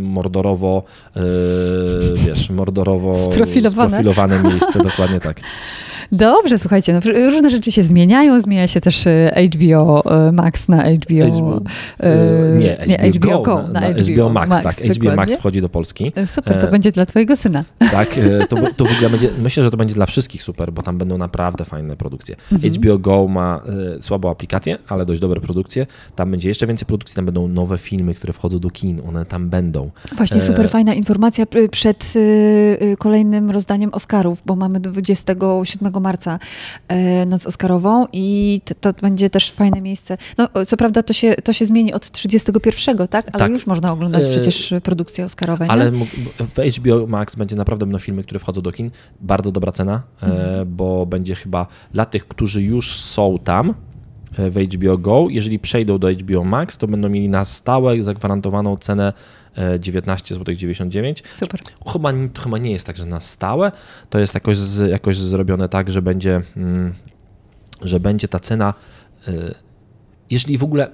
mordorowo, 0.00 0.82
yy, 1.16 1.22
wiesz, 2.14 2.50
mordorowo 2.50 3.32
Sprofilowane. 3.32 3.90
sprofilowane 3.90 4.42
miejsce, 4.42 4.82
dokładnie 4.82 5.20
tak. 5.20 5.40
Dobrze, 6.12 6.58
słuchajcie, 6.58 6.92
no, 6.92 7.00
różne 7.30 7.50
rzeczy 7.50 7.72
się 7.72 7.82
zmieniają. 7.82 8.40
Zmienia 8.40 8.68
się 8.68 8.80
też 8.80 9.06
y, 9.06 9.30
HBO 9.54 10.02
y, 10.28 10.32
Max 10.32 10.68
na 10.68 10.84
HBO... 10.90 11.26
HBO, 11.26 11.60
nie, 12.58 12.78
nie, 12.86 13.10
HBO, 13.12 13.42
Go, 13.42 13.62
na, 13.62 13.80
na 13.80 13.88
HBO, 13.90 14.28
Max, 14.28 14.62
tak, 14.62 14.76
HBO 14.76 14.86
Max 14.86 15.00
dokładnie. 15.00 15.36
wchodzi 15.36 15.60
do 15.60 15.68
Polski. 15.68 16.12
Super, 16.26 16.58
to 16.58 16.68
E, 16.68 16.70
będzie 16.70 16.92
dla 16.92 17.06
twojego 17.06 17.36
syna. 17.36 17.64
Tak, 17.78 18.18
e, 18.18 18.46
to, 18.46 18.56
to 18.76 18.84
w 18.84 18.92
ogóle 18.92 19.10
będzie, 19.10 19.30
myślę, 19.38 19.64
że 19.64 19.70
to 19.70 19.76
będzie 19.76 19.94
dla 19.94 20.06
wszystkich 20.06 20.42
super, 20.42 20.72
bo 20.72 20.82
tam 20.82 20.98
będą 20.98 21.18
naprawdę 21.18 21.64
fajne 21.64 21.96
produkcje. 21.96 22.36
Mhm. 22.52 22.74
HBO 22.74 22.98
Go 22.98 23.28
ma 23.28 23.62
e, 23.98 24.02
słabą 24.02 24.30
aplikację, 24.30 24.78
ale 24.88 25.06
dość 25.06 25.20
dobre 25.20 25.40
produkcje. 25.40 25.86
Tam 26.16 26.30
będzie 26.30 26.48
jeszcze 26.48 26.66
więcej 26.66 26.86
produkcji, 26.86 27.16
tam 27.16 27.24
będą 27.24 27.48
nowe 27.48 27.78
filmy, 27.78 28.09
które 28.14 28.32
wchodzą 28.32 28.58
do 28.58 28.70
kin, 28.70 29.02
one 29.08 29.26
tam 29.26 29.48
będą. 29.48 29.90
Właśnie 30.16 30.36
E, 30.36 30.42
super 30.42 30.68
fajna 30.70 30.94
informacja 30.94 31.44
przed 31.70 32.12
y, 32.16 32.18
y, 32.82 32.96
kolejnym 32.98 33.50
rozdaniem 33.50 33.90
Oscarów, 33.94 34.42
bo 34.46 34.56
mamy 34.56 34.80
27 34.80 36.02
marca 36.02 36.38
y, 37.22 37.26
noc 37.26 37.46
Oscarową 37.46 38.06
i 38.12 38.60
to, 38.64 38.92
to 38.92 39.00
będzie 39.02 39.30
też 39.30 39.52
fajne 39.52 39.80
miejsce. 39.80 40.18
No, 40.38 40.48
co 40.66 40.76
prawda 40.76 41.02
to 41.02 41.12
się, 41.12 41.34
to 41.34 41.52
się 41.52 41.66
zmieni 41.66 41.92
od 41.92 42.10
31, 42.10 43.08
tak? 43.08 43.26
Ale 43.32 43.38
Tak. 43.38 43.52
już 43.52 43.66
można 43.66 43.92
oglądać 43.92 44.24
E, 44.24 44.30
przecież 44.30 44.74
produkcje 44.82 45.24
Oscarowe, 45.24 45.64
nie? 45.64 45.70
Ale 45.70 45.90
w 46.38 46.78
HBO 46.78 47.06
Max 47.06 47.36
będzie 47.36 47.56
naprawdę 47.56 47.86
będą 47.86 47.98
filmy, 47.98 48.22
które 48.22 48.40
wchodzą 48.40 48.60
do 48.62 48.72
kin. 48.72 48.90
Bardzo 49.20 49.52
dobra 49.52 49.72
cena, 49.72 50.02
e, 50.22 50.64
bo 50.66 51.06
będzie 51.06 51.34
chyba 51.34 51.66
dla 51.92 52.06
tych, 52.06 52.28
którzy 52.28 52.62
już 52.62 53.00
są 53.00 53.38
tam 53.44 53.70
e, 53.70 53.89
w 54.38 54.74
HBO 54.74 54.98
Go, 54.98 55.26
jeżeli 55.30 55.58
przejdą 55.58 55.98
do 55.98 56.12
HBO 56.12 56.44
Max, 56.44 56.78
to 56.78 56.86
będą 56.88 57.08
mieli 57.08 57.28
na 57.28 57.44
stałe 57.44 58.02
zagwarantowaną 58.02 58.76
cenę 58.76 59.12
e, 59.56 59.80
19 59.80 60.34
zł 60.34 60.54
99. 60.54 61.22
Super. 61.30 61.60
Chyba, 61.92 62.12
to 62.32 62.42
chyba 62.42 62.58
nie 62.58 62.70
jest 62.70 62.86
tak, 62.86 62.96
że 62.96 63.06
na 63.06 63.20
stałe. 63.20 63.72
To 64.10 64.18
jest 64.18 64.34
jakoś, 64.34 64.56
z, 64.56 64.90
jakoś 64.90 65.16
zrobione 65.16 65.68
tak, 65.68 65.90
że 65.90 66.02
będzie, 66.02 66.40
mm, 66.56 66.94
że 67.82 68.00
będzie 68.00 68.28
ta 68.28 68.38
cena, 68.40 68.74
y, 69.28 69.54
jeżeli 70.30 70.58
w 70.58 70.64
ogóle 70.64 70.90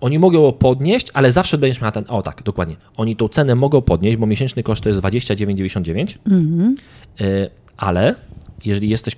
oni 0.00 0.18
mogą 0.18 0.42
ją 0.42 0.52
podnieść, 0.52 1.06
ale 1.12 1.32
zawsze 1.32 1.58
będziesz 1.58 1.80
miała 1.80 1.92
ten, 1.92 2.04
o 2.08 2.22
tak, 2.22 2.42
dokładnie, 2.42 2.76
oni 2.96 3.16
tą 3.16 3.28
cenę 3.28 3.54
mogą 3.54 3.82
podnieść, 3.82 4.16
bo 4.16 4.26
miesięczny 4.26 4.62
koszt 4.62 4.82
to 4.82 4.88
jest 4.88 5.00
29,99, 5.00 6.18
Mhm. 6.26 6.74
y, 7.20 7.50
ale 7.76 8.14
jeżeli 8.64 8.88
jesteś 8.88 9.14
y, 9.14 9.16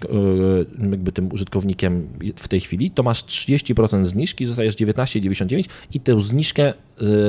jakby 0.90 1.12
tym 1.12 1.32
użytkownikiem 1.32 2.08
w 2.36 2.48
tej 2.48 2.60
chwili, 2.60 2.90
to 2.90 3.02
masz 3.02 3.24
30% 3.24 4.04
zniżki, 4.04 4.46
zostajesz 4.46 4.76
19,99 4.76 5.64
i 5.92 6.00
tę 6.00 6.20
zniżkę 6.20 6.74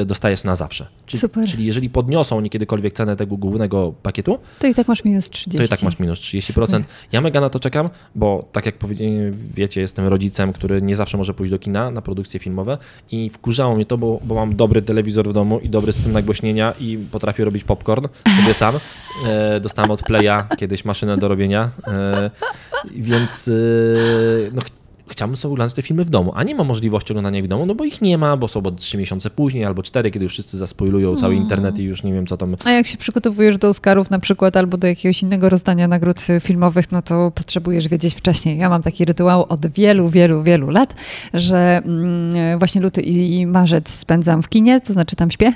y, 0.01 0.06
dostajesz 0.06 0.43
na 0.43 0.56
zawsze. 0.56 0.88
Czyli, 1.06 1.21
Super. 1.21 1.49
czyli 1.49 1.65
jeżeli 1.65 1.89
podniosą 1.89 2.38
oni 2.38 2.49
kiedykolwiek 2.49 2.93
cenę 2.93 3.15
tego 3.15 3.38
głównego 3.38 3.93
pakietu, 4.03 4.39
To 4.60 4.67
i 4.67 4.73
tak 4.73 4.88
masz 4.88 5.03
minus 5.06 5.30
30. 5.30 5.58
to 5.58 5.63
i 5.63 5.67
tak 5.67 5.84
masz 5.84 5.99
minus 5.99 6.19
30%. 6.19 6.41
Super. 6.53 6.84
Ja 7.12 7.21
mega 7.21 7.41
na 7.41 7.49
to 7.49 7.60
czekam, 7.60 7.88
bo 8.15 8.49
tak 8.51 8.65
jak 8.65 8.75
wiecie, 9.56 9.82
jestem 9.82 10.08
rodzicem, 10.08 10.53
który 10.53 10.82
nie 10.82 10.95
zawsze 10.95 11.17
może 11.17 11.34
pójść 11.34 11.51
do 11.51 11.60
kina 11.60 11.91
na 11.91 12.01
produkcje 12.01 12.39
filmowe 12.39 12.77
i 13.12 13.30
wkurzało 13.30 13.75
mnie 13.75 13.86
to, 13.86 13.97
bo, 13.97 14.19
bo 14.23 14.36
mam 14.36 14.56
dobry 14.56 14.82
telewizor 14.82 15.30
w 15.30 15.34
domu 15.34 15.60
i 15.60 15.69
dobry 15.69 15.93
system 15.93 16.13
nagłośnienia 16.13 16.73
i 16.80 16.97
potrafię 17.12 17.45
robić 17.45 17.63
popcorn 17.63 18.08
sobie 18.41 18.53
sam. 18.53 18.75
E, 19.25 19.60
dostałem 19.60 19.91
od 19.91 20.03
Playa 20.03 20.47
kiedyś 20.58 20.86
maszynę 20.86 21.17
do 21.17 21.27
robienia, 21.27 21.69
e, 21.88 22.32
więc 22.95 23.47
e, 23.47 23.51
no, 24.53 24.62
chciałbym 25.10 25.38
sobie 25.38 25.54
oglądać 25.54 25.76
te 25.76 25.82
filmy 25.82 26.06
w 26.06 26.10
domu, 26.10 26.32
a 26.36 26.43
nie 26.43 26.56
ma 26.56 26.63
możliwości 26.63 27.13
oglądania 27.13 27.39
ich 27.39 27.46
w 27.46 27.48
domu, 27.48 27.65
no 27.65 27.76
bo 27.76 27.84
ich 27.84 28.02
nie 28.02 28.17
ma, 28.17 28.38
bo 28.38 28.48
są 28.48 28.62
bo 28.62 28.72
trzy 28.72 28.98
miesiące 28.98 29.30
później 29.30 29.65
albo 29.65 29.84
cztery, 29.84 30.12
kiedy 30.12 30.24
już 30.26 30.34
wszyscy 30.34 30.58
zaspoilują 30.58 31.15
cały 31.15 31.36
internet 31.36 31.80
i 31.80 31.84
już 31.84 32.04
nie 32.04 32.13
wiem 32.13 32.28
co 32.28 32.38
tam 32.38 32.56
A 32.65 32.72
jak 32.72 32.88
się 32.88 32.98
przygotowujesz 32.98 33.58
do 33.58 33.70
Oscarów 33.70 34.10
na 34.10 34.20
przykład 34.20 34.58
albo 34.58 34.78
do 34.78 34.88
jakiegoś 34.88 35.24
innego 35.24 35.50
rozdania 35.50 35.88
nagród 35.88 36.20
filmowych, 36.41 36.91
no 36.91 37.02
to 37.02 37.32
potrzebujesz 37.36 37.88
wiedzieć 37.88 38.15
wcześniej. 38.15 38.58
Ja 38.58 38.70
mam 38.70 38.82
taki 38.82 39.06
rytuał 39.06 39.46
od 39.50 39.67
wielu, 39.67 40.10
wielu, 40.10 40.43
wielu 40.43 40.70
lat, 40.70 40.96
że 41.34 41.82
mm, 41.86 42.60
właśnie 42.60 42.82
luty 42.82 43.02
i, 43.02 43.46
marzec 43.46 43.89
spędzam 43.89 44.43
w 44.43 44.50
kinie, 44.50 44.82
to 44.82 44.93
znaczy 44.93 45.15
tam 45.15 45.32
śpię, 45.32 45.54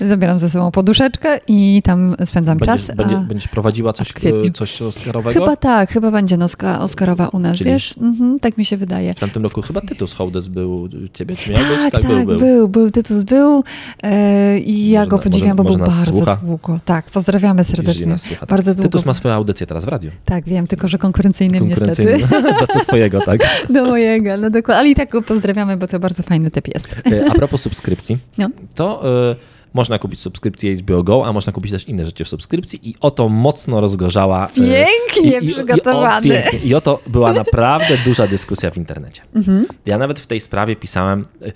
zabieram 0.00 0.38
ze 0.38 0.50
sobą 0.50 0.70
poduszeczkę 0.70 1.40
i 1.48 1.82
tam 1.84 2.16
spędzam 2.24 2.58
będziesz, 2.58 2.86
czas. 2.86 2.96
będzie, 2.96 3.16
a- 3.16 3.20
będziesz 3.20 3.48
prowadziła 3.48 3.92
coś, 3.92 4.12
coś 4.54 4.82
oscarowego? 4.82 5.40
Chyba 5.40 5.56
tak, 5.56 5.90
chyba 5.92 6.10
będzie 6.10 6.36
noska 6.36 6.80
Oscarowa 6.80 7.28
u 7.28 7.38
nas, 7.38 7.56
Czyli- 7.58 7.70
wiesz? 7.70 7.94
Mhm, 7.98 8.40
tak 8.40 8.58
mi 8.58 8.64
się 8.64 8.76
wydaje. 8.76 8.89
W 9.16 9.20
tamtym 9.20 9.42
roku 9.42 9.62
chyba 9.62 9.80
Tytus 9.80 10.12
Hołdes 10.12 10.48
był 10.48 10.88
ciebie, 11.12 11.36
czy 11.36 11.50
miał 11.50 11.58
być? 11.60 11.92
Tak, 11.92 11.92
tak, 11.92 12.06
był, 12.06 12.24
był. 12.26 12.38
był, 12.38 12.68
był, 12.68 12.90
Tytus 12.90 13.22
był 13.22 13.64
e, 14.02 14.58
i 14.58 14.90
ja 14.90 15.00
Może 15.00 15.10
go 15.10 15.18
podziwiam, 15.18 15.56
może- 15.56 15.56
bo 15.56 15.64
był 15.64 15.78
bardzo 15.78 16.12
słucha? 16.12 16.36
długo. 16.36 16.80
Tak, 16.84 17.10
pozdrawiamy 17.10 17.64
serdecznie. 17.64 18.18
słucha. 18.18 18.46
Bardzo 18.46 18.74
długo. 18.74 18.88
Tytus 18.88 19.06
ma 19.06 19.14
swoją 19.14 19.34
audycję 19.34 19.66
teraz 19.66 19.84
w 19.84 19.88
radiu. 19.88 20.10
Tak, 20.24 20.44
wiem, 20.44 20.66
tylko 20.66 20.88
że 20.88 20.98
konkurencyjnym 20.98 21.68
niestety. 21.68 22.04
Konkurencyjnym. 22.04 22.42
Do, 22.68 22.74
do 22.74 22.80
twojego, 22.84 23.20
tak. 23.20 23.40
Do 23.74 23.84
mojego, 23.84 24.36
no 24.36 24.50
dokładnie. 24.50 24.78
Ale 24.80 24.88
i 24.88 24.94
tak 24.94 25.10
go 25.10 25.22
pozdrawiamy, 25.22 25.76
bo 25.76 25.86
to 25.86 26.00
bardzo 26.00 26.22
fajny 26.22 26.50
typ 26.50 26.68
jest. 26.74 26.88
E, 27.12 27.30
A 27.30 27.34
propos 27.34 27.60
subskrypcji, 27.62 28.18
No. 28.38 28.48
to 28.74 29.02
e, 29.30 29.36
można 29.74 29.98
kupić 29.98 30.20
subskrypcję 30.20 30.76
HBO 30.76 31.02
Go, 31.02 31.26
a 31.26 31.32
można 31.32 31.52
kupić 31.52 31.72
też 31.72 31.88
inne 31.88 32.04
rzeczy 32.06 32.24
w 32.24 32.28
subskrypcji 32.28 32.88
i 32.90 32.94
oto 33.00 33.28
mocno 33.28 33.80
rozgorzała. 33.80 34.46
e, 34.46 34.48
Pięknie 34.54 35.38
i- 35.40 35.44
i- 35.50 35.52
przygotowany. 35.54 36.26
I 36.28 36.30
o, 36.30 36.32
pięknie. 36.34 36.58
I 36.58 36.74
oto 36.74 37.00
była 37.06 37.32
naprawdę 37.32 37.96
duża 38.04 38.26
dyskusja 38.26 38.70
w 38.70 38.76
internecie. 38.76 39.22
Mhm. 39.34 39.66
Ja 39.86 39.98
nawet 39.98 40.18
w 40.20 40.26
tej 40.26 40.40
sprawie 40.40 40.76
pisałem, 40.76 41.24
e, 41.42 41.52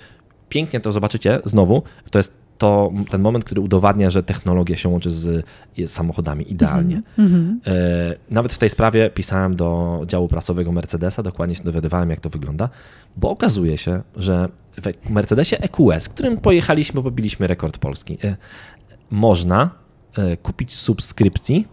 pięknie 0.48 0.80
to 0.80 0.92
zobaczycie 0.92 1.40
znowu, 1.44 1.82
to 2.10 2.18
jest 2.18 2.32
to 2.58 2.92
ten 3.10 3.20
moment, 3.20 3.44
który 3.44 3.60
udowadnia, 3.60 4.10
że 4.10 4.22
technologia 4.22 4.76
się 4.76 4.88
łączy 4.88 5.10
z, 5.10 5.46
z 5.78 5.90
samochodami 5.90 6.52
idealnie. 6.52 7.02
Mhm. 7.18 7.60
E, 7.66 7.72
Nawet 8.30 8.52
w 8.52 8.58
tej 8.58 8.70
sprawie 8.70 9.10
pisałem 9.10 9.56
do 9.56 10.00
działu 10.06 10.28
prasowego 10.28 10.72
Mercedesa, 10.72 11.22
dokładnie 11.22 11.54
się 11.54 11.64
dowiadywałem, 11.64 12.10
jak 12.10 12.20
to 12.20 12.28
wygląda, 12.30 12.68
bo 13.16 13.30
okazuje 13.30 13.78
się, 13.78 14.02
że 14.16 14.48
w 15.06 15.10
Mercedesie 15.10 15.56
EQS, 15.60 16.08
którym 16.08 16.36
pojechaliśmy, 16.36 17.02
pobiliśmy 17.02 17.46
rekord 17.46 17.78
polski, 17.78 18.18
e, 18.24 18.36
można 19.10 19.70
e, 20.18 20.36
kupić 20.36 20.74
subskrypcji 20.74 21.68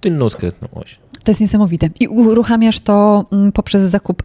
tylną 0.00 0.28
skrytną 0.28 0.68
oś. 0.74 0.98
To 1.24 1.30
jest 1.30 1.40
niesamowite. 1.40 1.88
I 2.00 2.08
uruchamiasz 2.08 2.80
to 2.80 3.24
mm, 3.32 3.52
poprzez 3.52 3.82
zakup 3.82 4.22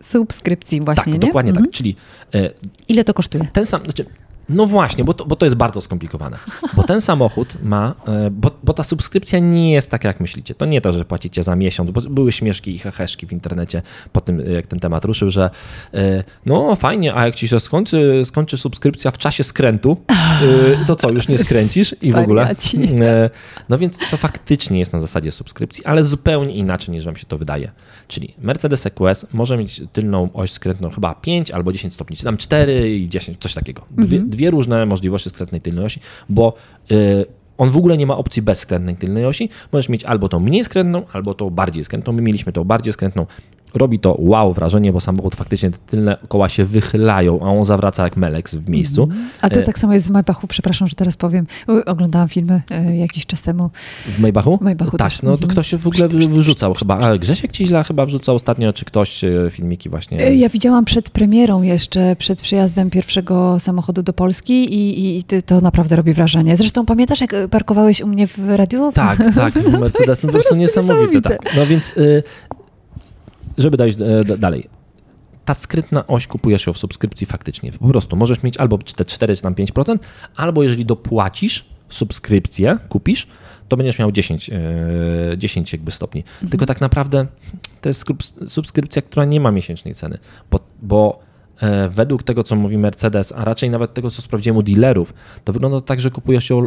subskrypcji 0.00 0.80
właśnie, 0.80 1.04
Tak, 1.04 1.12
nie? 1.12 1.18
dokładnie 1.18 1.50
Mhm. 1.50 1.66
tak. 1.66 1.74
Czyli 1.74 1.96
e, 2.34 2.50
Ile 2.88 3.04
to 3.04 3.14
kosztuje? 3.14 3.48
ten 3.52 3.66
sam, 3.66 3.84
znaczy 3.84 4.04
No 4.48 4.66
właśnie, 4.66 5.04
bo 5.04 5.14
to, 5.14 5.24
bo 5.24 5.36
to 5.36 5.46
jest 5.46 5.56
bardzo 5.56 5.80
skomplikowane. 5.80 6.36
Bo 6.76 6.82
ten 6.82 7.00
samochód 7.00 7.56
ma, 7.62 7.94
e, 8.06 8.30
bo, 8.30 8.50
bo 8.64 8.72
ta 8.72 8.82
subskrypcja 8.82 9.38
nie 9.38 9.72
jest 9.72 9.90
taka, 9.90 10.08
jak 10.08 10.20
myślicie. 10.20 10.54
To 10.54 10.66
nie 10.66 10.80
to, 10.80 10.92
że 10.92 11.04
płacicie 11.04 11.42
za 11.42 11.56
miesiąc, 11.56 11.90
bo 11.90 12.00
były 12.00 12.32
śmieszki 12.32 12.74
i 12.74 12.78
heheszki 12.78 13.26
w 13.26 13.32
internecie 13.32 13.82
po 14.12 14.20
tym, 14.20 14.40
jak 14.52 14.66
ten 14.66 14.80
temat 14.80 15.04
ruszył, 15.04 15.30
że 15.30 15.50
e, 15.94 16.24
no 16.46 16.76
fajnie, 16.76 17.14
a 17.14 17.26
jak 17.26 17.34
ci 17.34 17.48
się 17.48 17.60
skończy, 17.60 18.22
skończy 18.24 18.56
subskrypcja 18.56 19.10
w 19.10 19.18
czasie 19.18 19.44
skrętu, 19.44 19.96
e, 20.10 20.84
to 20.86 20.96
co, 20.96 21.10
już 21.10 21.28
nie 21.28 21.38
skręcisz 21.44 21.94
i 22.02 22.12
w 22.12 22.18
ogóle. 22.18 22.46
No 23.68 23.78
więc 23.78 23.98
to 24.10 24.16
faktycznie 24.16 24.78
jest 24.78 24.92
na 24.92 25.00
zasadzie 25.00 25.32
subskrypcji, 25.32 25.84
ale 25.84 26.02
zupełnie 26.02 26.54
inaczej 26.54 26.94
niż 26.94 27.04
wam 27.04 27.16
się 27.16 27.26
to 27.26 27.38
wydaje. 27.38 27.70
Czyli 28.08 28.34
Mercedes 28.38 28.86
EQS 28.86 29.26
może 29.32 29.56
mieć 29.56 29.82
tylną 29.92 30.28
oś 30.32 30.50
skrętną 30.50 30.90
chyba 30.90 31.14
5 31.14 31.50
albo 31.50 31.72
10 31.72 31.94
stopni, 31.94 32.16
czy 32.16 32.24
tam 32.24 32.36
4 32.36 32.98
i 32.98 33.08
10, 33.08 33.38
coś 33.40 33.54
takiego. 33.54 33.82
Dwie, 33.90 34.16
mhm. 34.16 34.30
Dwie 34.38 34.50
różne 34.50 34.86
możliwości 34.86 35.30
skrętnej 35.30 35.60
tylnej 35.60 35.84
osi, 35.84 36.00
bo 36.28 36.54
y, 36.90 37.26
on 37.58 37.70
w 37.70 37.76
ogóle 37.76 37.98
nie 37.98 38.06
ma 38.06 38.16
opcji 38.16 38.42
bez 38.42 38.58
skrętnej 38.58 38.96
tylnej 38.96 39.26
osi. 39.26 39.48
Możesz 39.72 39.88
mieć 39.88 40.04
albo 40.04 40.28
tą 40.28 40.40
mniej 40.40 40.64
skrętną, 40.64 41.02
albo 41.12 41.34
tą 41.34 41.50
bardziej 41.50 41.84
skrętną. 41.84 42.12
My 42.12 42.22
mieliśmy 42.22 42.52
tą 42.52 42.64
bardziej 42.64 42.92
skrętną 42.92 43.26
robi 43.74 43.98
to 43.98 44.16
wow 44.18 44.52
wrażenie, 44.52 44.92
bo 44.92 45.00
samochód 45.00 45.34
faktycznie 45.34 45.70
tylne 45.86 46.16
koła 46.28 46.48
się 46.48 46.64
wychylają, 46.64 47.40
a 47.40 47.44
on 47.44 47.64
zawraca 47.64 48.04
jak 48.04 48.16
Melex 48.16 48.54
w 48.54 48.68
miejscu. 48.68 49.02
Mm. 49.04 49.28
A 49.40 49.50
to 49.50 49.60
e, 49.60 49.62
tak 49.62 49.78
samo 49.78 49.94
jest 49.94 50.08
w 50.08 50.10
Maybachu, 50.10 50.46
przepraszam, 50.46 50.88
że 50.88 50.94
teraz 50.94 51.16
powiem. 51.16 51.46
Oglądałam 51.86 52.28
filmy 52.28 52.62
e, 52.70 52.96
jakiś 52.96 53.26
czas 53.26 53.42
temu. 53.42 53.70
W 54.06 54.20
Maybachu? 54.20 54.58
W 54.58 54.60
Maybachu 54.60 54.96
tak, 54.96 55.22
no 55.22 55.30
to 55.30 55.34
mhm. 55.34 55.50
ktoś 55.50 55.74
w 55.74 55.86
ogóle 55.86 56.08
wyrzucał 56.08 56.74
chyba. 56.74 56.98
A 56.98 57.16
Grzesiek 57.16 57.52
Ciźla 57.52 57.82
chyba 57.82 58.06
wrzucał 58.06 58.34
ostatnio, 58.34 58.72
czy 58.72 58.84
ktoś 58.84 59.24
e, 59.24 59.30
filmiki 59.50 59.88
właśnie. 59.88 60.18
Ja 60.18 60.48
widziałam 60.48 60.84
przed 60.84 61.10
premierą 61.10 61.62
jeszcze, 61.62 62.16
przed 62.16 62.40
przyjazdem 62.40 62.90
pierwszego 62.90 63.58
samochodu 63.58 64.02
do 64.02 64.12
Polski 64.12 64.74
i, 64.74 65.18
i 65.18 65.24
to 65.42 65.60
naprawdę 65.60 65.96
robi 65.96 66.12
wrażenie. 66.12 66.56
Zresztą 66.56 66.86
pamiętasz, 66.86 67.20
jak 67.20 67.34
parkowałeś 67.50 68.00
u 68.00 68.06
mnie 68.06 68.26
w 68.26 68.38
radiu? 68.48 68.92
Tak, 68.92 69.18
tak, 69.34 69.54
Mercedes, 69.80 70.22
no 70.22 70.26
po 70.26 70.32
prostu 70.32 70.56
niesamowite. 70.56 71.20
Tak. 71.20 71.56
No 71.56 71.66
więc 71.66 71.96
y, 71.96 72.22
żeby 73.58 73.76
dojść 73.76 73.98
e, 74.00 74.24
dalej. 74.38 74.68
Ta 75.44 75.54
skrytna 75.54 76.06
oś 76.06 76.26
kupujesz 76.26 76.66
ją 76.66 76.72
w 76.72 76.78
subskrypcji 76.78 77.26
faktycznie. 77.26 77.72
Po 77.72 77.88
prostu 77.88 78.16
możesz 78.16 78.42
mieć 78.42 78.56
albo 78.56 78.78
4 78.78 79.36
czy 79.36 79.42
tam 79.42 79.54
5%, 79.54 79.96
albo 80.36 80.62
jeżeli 80.62 80.86
dopłacisz 80.86 81.64
subskrypcję, 81.88 82.78
kupisz, 82.88 83.26
to 83.68 83.76
będziesz 83.76 83.98
miał 83.98 84.12
10, 84.12 84.50
10 85.36 85.74
e, 85.74 85.76
jakby 85.76 85.92
stopni. 85.92 86.20
Mhm. 86.20 86.50
Tylko 86.50 86.66
tak 86.66 86.80
naprawdę 86.80 87.26
to 87.80 87.88
jest 87.88 88.04
subskrypcja, 88.46 89.02
która 89.02 89.24
nie 89.24 89.40
ma 89.40 89.50
miesięcznej 89.50 89.94
ceny, 89.94 90.18
bo, 90.50 90.60
bo 90.82 91.20
e, 91.60 91.88
według 91.88 92.22
tego, 92.22 92.42
co 92.42 92.56
mówi 92.56 92.78
Mercedes, 92.78 93.32
a 93.36 93.44
raczej 93.44 93.70
nawet 93.70 93.94
tego, 93.94 94.10
co 94.10 94.22
sprawdziłem 94.22 94.56
u 94.56 94.62
dealerów, 94.62 95.14
to 95.44 95.52
wygląda 95.52 95.80
tak, 95.80 96.00
że 96.00 96.10
kupujesz 96.10 96.50
ją 96.50 96.66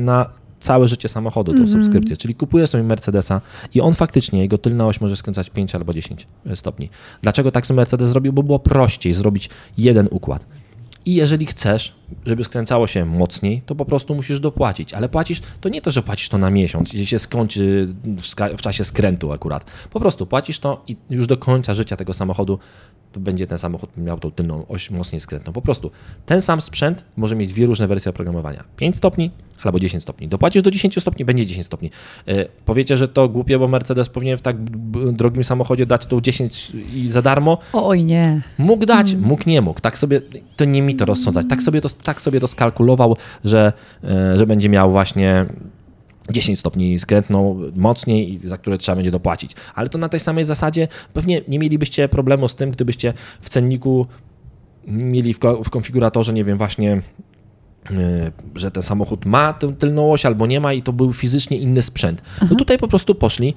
na 0.00 0.30
całe 0.60 0.88
życie 0.88 1.08
samochodu, 1.08 1.52
tą 1.52 1.58
mm 1.58 1.68
-hmm. 1.68 1.72
subskrypcję. 1.72 2.16
Czyli 2.16 2.34
kupuję 2.34 2.66
sobie 2.66 2.84
Mercedesa 2.84 3.40
i 3.74 3.80
on 3.80 3.94
faktycznie, 3.94 4.40
jego 4.40 4.58
tylna 4.58 4.86
oś 4.86 5.00
może 5.00 5.16
skręcać 5.16 5.50
5 5.50 5.74
albo 5.74 5.94
10 5.94 6.26
stopni. 6.54 6.90
Dlaczego 7.22 7.52
tak 7.52 7.66
sobie 7.66 7.76
Mercedes 7.76 8.08
zrobił? 8.08 8.32
Bo 8.32 8.42
było 8.42 8.58
prościej 8.58 9.12
zrobić 9.12 9.50
jeden 9.78 10.08
układ. 10.10 10.46
I 11.04 11.14
jeżeli 11.14 11.46
chcesz, 11.46 11.94
żeby 12.26 12.44
skręcało 12.44 12.86
się 12.86 13.04
mocniej, 13.04 13.62
to 13.66 13.74
po 13.74 13.84
prostu 13.84 14.14
musisz 14.14 14.40
dopłacić. 14.40 14.94
Ale 14.94 15.08
płacisz, 15.08 15.42
to 15.60 15.68
nie 15.68 15.82
to, 15.82 15.90
że 15.90 16.02
płacisz 16.02 16.28
to 16.28 16.38
na 16.38 16.50
miesiąc 16.50 16.94
i 16.94 17.06
się 17.06 17.18
skończy 17.18 17.94
w, 18.56 18.62
czasie 18.62 18.84
skrętu 18.84 19.32
akurat. 19.32 19.64
Po 19.90 20.00
prostu 20.00 20.26
płacisz 20.26 20.58
to 20.58 20.84
i 20.86 20.96
już 21.10 21.26
do 21.26 21.36
końca 21.36 21.74
życia 21.74 21.96
tego 21.96 22.14
samochodu 22.14 22.58
to 23.12 23.20
będzie 23.20 23.46
ten 23.46 23.58
samochód 23.58 23.90
miał 23.96 24.18
tą 24.18 24.30
tylną 24.30 24.66
oś 24.66 24.90
mocniej 24.90 25.20
skrętną. 25.20 25.52
Po 25.52 25.62
prostu 25.62 25.90
ten 26.26 26.40
sam 26.40 26.60
sprzęt 26.60 27.04
może 27.16 27.36
mieć 27.36 27.52
dwie 27.52 27.66
różne 27.66 27.86
wersje 27.86 28.10
oprogramowania. 28.10 28.64
5 28.76 28.96
stopni 28.96 29.30
albo 29.62 29.80
10 29.80 30.02
stopni. 30.02 30.28
Dopłacisz 30.28 30.62
do 30.62 30.70
10 30.70 30.98
stopni, 31.00 31.24
będzie 31.24 31.46
10 31.46 31.66
stopni. 31.66 31.90
Yy, 32.26 32.48
powiecie, 32.64 32.96
że 32.96 33.08
to 33.08 33.28
głupie, 33.28 33.58
bo 33.58 33.68
Mercedes 33.68 34.08
powinien 34.08 34.36
w 34.36 34.42
tak 34.42 34.56
drogim 35.12 35.44
samochodzie 35.44 35.86
dać 35.86 36.06
tą 36.06 36.20
10 36.20 36.72
i 36.94 37.10
za 37.10 37.22
darmo. 37.22 37.58
oj 37.72 38.04
nie. 38.04 38.40
Mógł 38.58 38.86
dać, 38.86 39.12
mm. 39.12 39.24
mógł, 39.24 39.42
nie 39.46 39.60
mógł. 39.60 39.80
Tak 39.80 39.98
sobie, 39.98 40.20
to 40.56 40.64
nie 40.64 40.82
mi 40.82 40.94
to 40.94 41.04
rozsądzać. 41.04 41.46
Tak 41.48 41.62
sobie 41.62 41.80
to, 41.80 41.88
tak 41.88 42.20
sobie 42.20 42.40
to 42.40 42.46
skalkulował, 42.46 43.16
że, 43.44 43.72
yy, 44.02 44.10
że 44.38 44.46
będzie 44.46 44.68
miał 44.68 44.90
właśnie 44.90 45.46
10 46.30 46.58
stopni 46.58 46.98
skrętną 46.98 47.60
mocniej, 47.76 48.40
za 48.44 48.56
które 48.56 48.78
trzeba 48.78 48.96
będzie 48.96 49.10
dopłacić. 49.10 49.52
Ale 49.74 49.88
to 49.88 49.98
na 49.98 50.08
tej 50.08 50.20
samej 50.20 50.44
zasadzie 50.44 50.88
pewnie 51.12 51.42
nie 51.48 51.58
mielibyście 51.58 52.08
problemu 52.08 52.48
z 52.48 52.54
tym, 52.54 52.70
gdybyście 52.70 53.12
w 53.40 53.48
cenniku 53.48 54.06
mieli 54.86 55.34
w, 55.34 55.70
konfiguratorze, 55.70 56.32
nie 56.32 56.44
wiem, 56.44 56.58
właśnie 56.58 56.92
e, 56.92 57.00
że 58.54 58.70
ten 58.70 58.82
samochód 58.82 59.26
ma 59.26 59.52
tę 59.52 59.72
tylną 59.72 60.12
oś 60.12 60.26
albo 60.26 60.46
nie 60.46 60.60
ma 60.60 60.72
i 60.72 60.82
to 60.82 60.92
był 60.92 61.12
fizycznie 61.12 61.58
inny 61.58 61.82
sprzęt. 61.82 62.22
No 62.22 62.42
mhm. 62.42 62.58
tutaj 62.58 62.78
po 62.78 62.88
prostu 62.88 63.14
poszli 63.14 63.54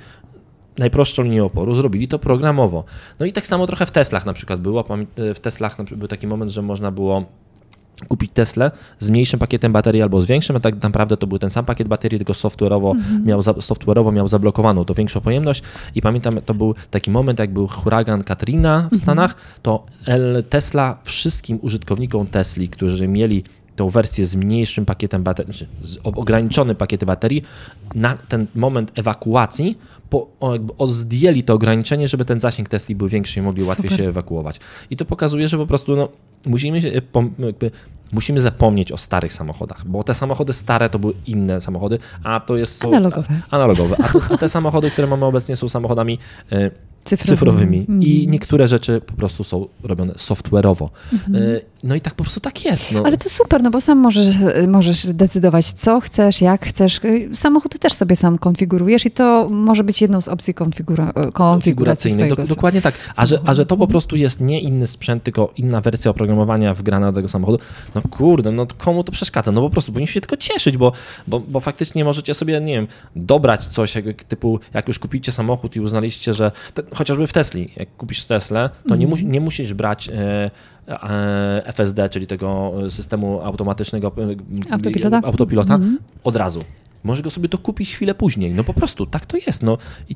najprostszą 0.78 1.24
linię 1.24 1.44
oporu, 1.44 1.76
zrobili 1.76 2.08
to 2.08 2.20
programowo. 2.20 2.84
No 3.20 3.26
i 3.26 3.34
tak 3.34 3.48
samo 3.48 3.68
trochę 3.68 3.86
w 3.86 3.92
Teslach 3.92 4.26
na 4.26 4.34
przykład 4.34 4.62
było. 4.62 4.86
W 5.36 5.40
Teslach 5.40 5.78
był 5.96 6.08
taki 6.08 6.28
moment, 6.28 6.52
że 6.52 6.62
można 6.62 6.92
było 6.92 7.26
kupić 8.08 8.32
Tesla 8.34 8.72
z 9.00 9.10
mniejszym 9.10 9.40
pakietem 9.40 9.72
baterii 9.74 10.02
albo 10.02 10.22
z 10.22 10.26
większym, 10.26 10.56
a 10.56 10.60
tak 10.60 10.84
naprawdę 10.84 11.18
to 11.18 11.28
był 11.28 11.40
ten 11.40 11.50
sam 11.50 11.66
pakiet 11.66 11.88
baterii, 11.88 12.20
tylko 12.20 12.34
software'owo, 12.34 12.92
mhm. 12.92 13.26
miał, 13.26 13.40
software'owo 13.42 14.14
miał 14.14 14.28
zablokowaną 14.28 14.86
tą 14.86 14.94
większą 14.94 15.22
pojemność 15.22 15.64
i 15.96 16.02
pamiętam, 16.02 16.42
to 16.46 16.54
był 16.54 16.76
taki 16.92 17.12
moment, 17.12 17.40
jak 17.40 17.54
był 17.54 17.68
huragan 17.68 18.24
Katrina 18.24 18.80
w 18.80 18.84
mhm. 18.84 19.02
Stanach, 19.02 19.36
to 19.62 19.84
Tesla 20.50 20.98
wszystkim 21.04 21.60
użytkownikom 21.62 22.28
Tesli, 22.28 22.70
którzy 22.70 23.08
mieli 23.08 23.44
tą 23.76 23.90
wersję 23.90 24.26
z 24.26 24.36
mniejszym 24.36 24.86
pakietem 24.86 25.24
baterii, 25.24 25.54
znaczy 25.54 25.68
z 25.82 25.98
ograniczonym 26.04 26.76
pakietem 26.76 27.08
baterii, 27.08 27.44
na 27.96 28.18
ten 28.30 28.48
moment 28.56 28.92
ewakuacji 28.96 29.78
po, 30.10 30.28
zdjęli 30.88 31.44
to 31.44 31.54
ograniczenie, 31.54 32.08
żeby 32.08 32.26
ten 32.26 32.40
zasięg 32.40 32.70
Tesli 32.70 32.96
był 32.96 33.08
większy 33.08 33.40
i 33.40 33.42
mogli 33.42 33.64
łatwiej 33.64 33.92
się 33.92 34.04
ewakuować. 34.08 34.60
I 34.90 34.98
to 34.98 35.06
pokazuje, 35.06 35.48
że 35.48 35.58
po 35.58 35.68
prostu 35.68 35.96
no, 35.96 36.10
musimy, 36.46 36.82
się, 36.82 36.90
jakby, 36.90 37.72
musimy 38.12 38.42
zapomnieć 38.42 38.92
o 38.92 38.98
starych 38.98 39.34
samochodach, 39.34 39.88
bo 39.88 40.04
te 40.04 40.14
samochody 40.14 40.54
stare 40.54 40.90
to 40.90 41.00
były 41.00 41.14
inne 41.28 41.62
samochody, 41.62 42.00
a 42.24 42.40
to 42.40 42.58
jest... 42.58 42.78
Są, 42.82 42.88
analogowe. 42.88 43.28
Analogowe. 43.50 43.96
A, 44.00 44.34
a 44.34 44.38
te 44.38 44.50
samochody, 44.50 44.92
które 44.92 45.08
mamy 45.08 45.26
obecnie 45.26 45.56
są 45.56 45.70
samochodami 45.70 46.20
y, 46.52 46.72
cyfrowymi. 47.04 47.38
cyfrowymi. 47.38 47.86
I 48.08 48.28
niektóre 48.28 48.68
rzeczy 48.68 49.02
po 49.02 49.14
prostu 49.14 49.44
są 49.44 49.68
robione 49.84 50.14
software'owo. 50.14 50.90
Mm 51.12 51.24
-hmm. 51.24 51.60
No 51.84 51.96
i 51.96 52.02
tak 52.02 52.14
po 52.14 52.24
prostu 52.24 52.40
tak 52.40 52.66
jest. 52.66 52.92
No. 52.92 53.04
Ale 53.06 53.18
to 53.18 53.30
super, 53.30 53.64
no 53.64 53.72
bo 53.72 53.82
sam 53.82 53.98
możesz, 53.98 54.28
możesz 54.68 55.06
decydować, 55.14 55.72
co 55.74 56.00
chcesz, 56.00 56.42
jak 56.42 56.66
chcesz. 56.66 57.00
Samochód 57.34 57.80
też 57.80 57.94
sobie 57.94 58.16
sam 58.16 58.38
konfigurujesz 58.38 59.06
i 59.06 59.12
to 59.12 59.50
może 59.50 59.84
być 59.84 60.02
jedną 60.02 60.22
z 60.22 60.28
opcji 60.28 60.54
konfigura 60.54 61.14
konfiguracji 61.34 62.12
swojego 62.12 62.36
Do, 62.36 62.44
Dokładnie 62.44 62.82
tak. 62.82 62.96
A 63.16 63.26
że, 63.26 63.40
a 63.46 63.54
że 63.54 63.66
to 63.66 63.78
po 63.78 63.88
prostu 63.88 64.16
jest 64.16 64.42
nie 64.42 64.62
inny 64.62 64.88
sprzęt, 64.88 65.24
tylko 65.24 65.54
inna 65.58 65.82
wersja 65.82 66.12
oprogramowania 66.12 66.74
wgrana 66.74 67.12
do 67.12 67.16
tego 67.16 67.28
samochodu, 67.28 67.60
no 67.96 68.02
kurde, 68.12 68.52
no 68.52 68.68
komu 68.78 69.04
to 69.04 69.12
przeszkadza? 69.12 69.52
No 69.52 69.62
po 69.62 69.70
prostu 69.70 69.92
powinniście 69.92 70.14
się 70.14 70.22
tylko 70.22 70.38
cieszyć, 70.38 70.78
bo, 70.78 70.92
bo, 71.28 71.40
bo 71.40 71.60
faktycznie 71.60 72.06
możecie 72.06 72.34
sobie, 72.34 72.62
nie 72.62 72.74
wiem, 72.74 72.88
dobrać 73.16 73.66
coś, 73.66 73.96
jak, 73.96 74.24
typu 74.24 74.60
jak 74.74 74.88
już 74.88 75.00
kupicie 75.00 75.32
samochód 75.32 75.76
i 75.76 75.80
uznaliście, 75.80 76.34
że 76.34 76.52
te, 76.74 76.84
chociażby 76.96 77.28
w 77.28 77.34
Tesli, 77.34 77.70
jak 77.78 77.96
kupisz 77.98 78.26
Teslę, 78.26 78.70
to 78.90 78.96
nie, 78.96 79.08
mu, 79.08 79.18
nie 79.18 79.42
musisz 79.42 79.74
brać 79.74 80.10
e, 80.10 80.52
FSD, 81.66 82.10
czyli 82.10 82.28
tego 82.28 82.74
systemu 82.90 83.42
automatycznego 83.42 84.12
e, 84.18 84.74
autopilota, 84.74 85.22
autopilota 85.24 85.76
mhm. 85.76 86.00
od 86.24 86.36
razu. 86.36 86.64
Możesz 87.04 87.22
go 87.22 87.30
sobie 87.30 87.50
dokupić 87.50 87.94
chwilę 87.96 88.16
później. 88.16 88.54
No 88.54 88.64
po 88.64 88.74
prostu, 88.74 89.06
tak 89.06 89.26
to 89.26 89.38
jest. 89.38 89.64
No. 89.64 89.78
I 90.10 90.16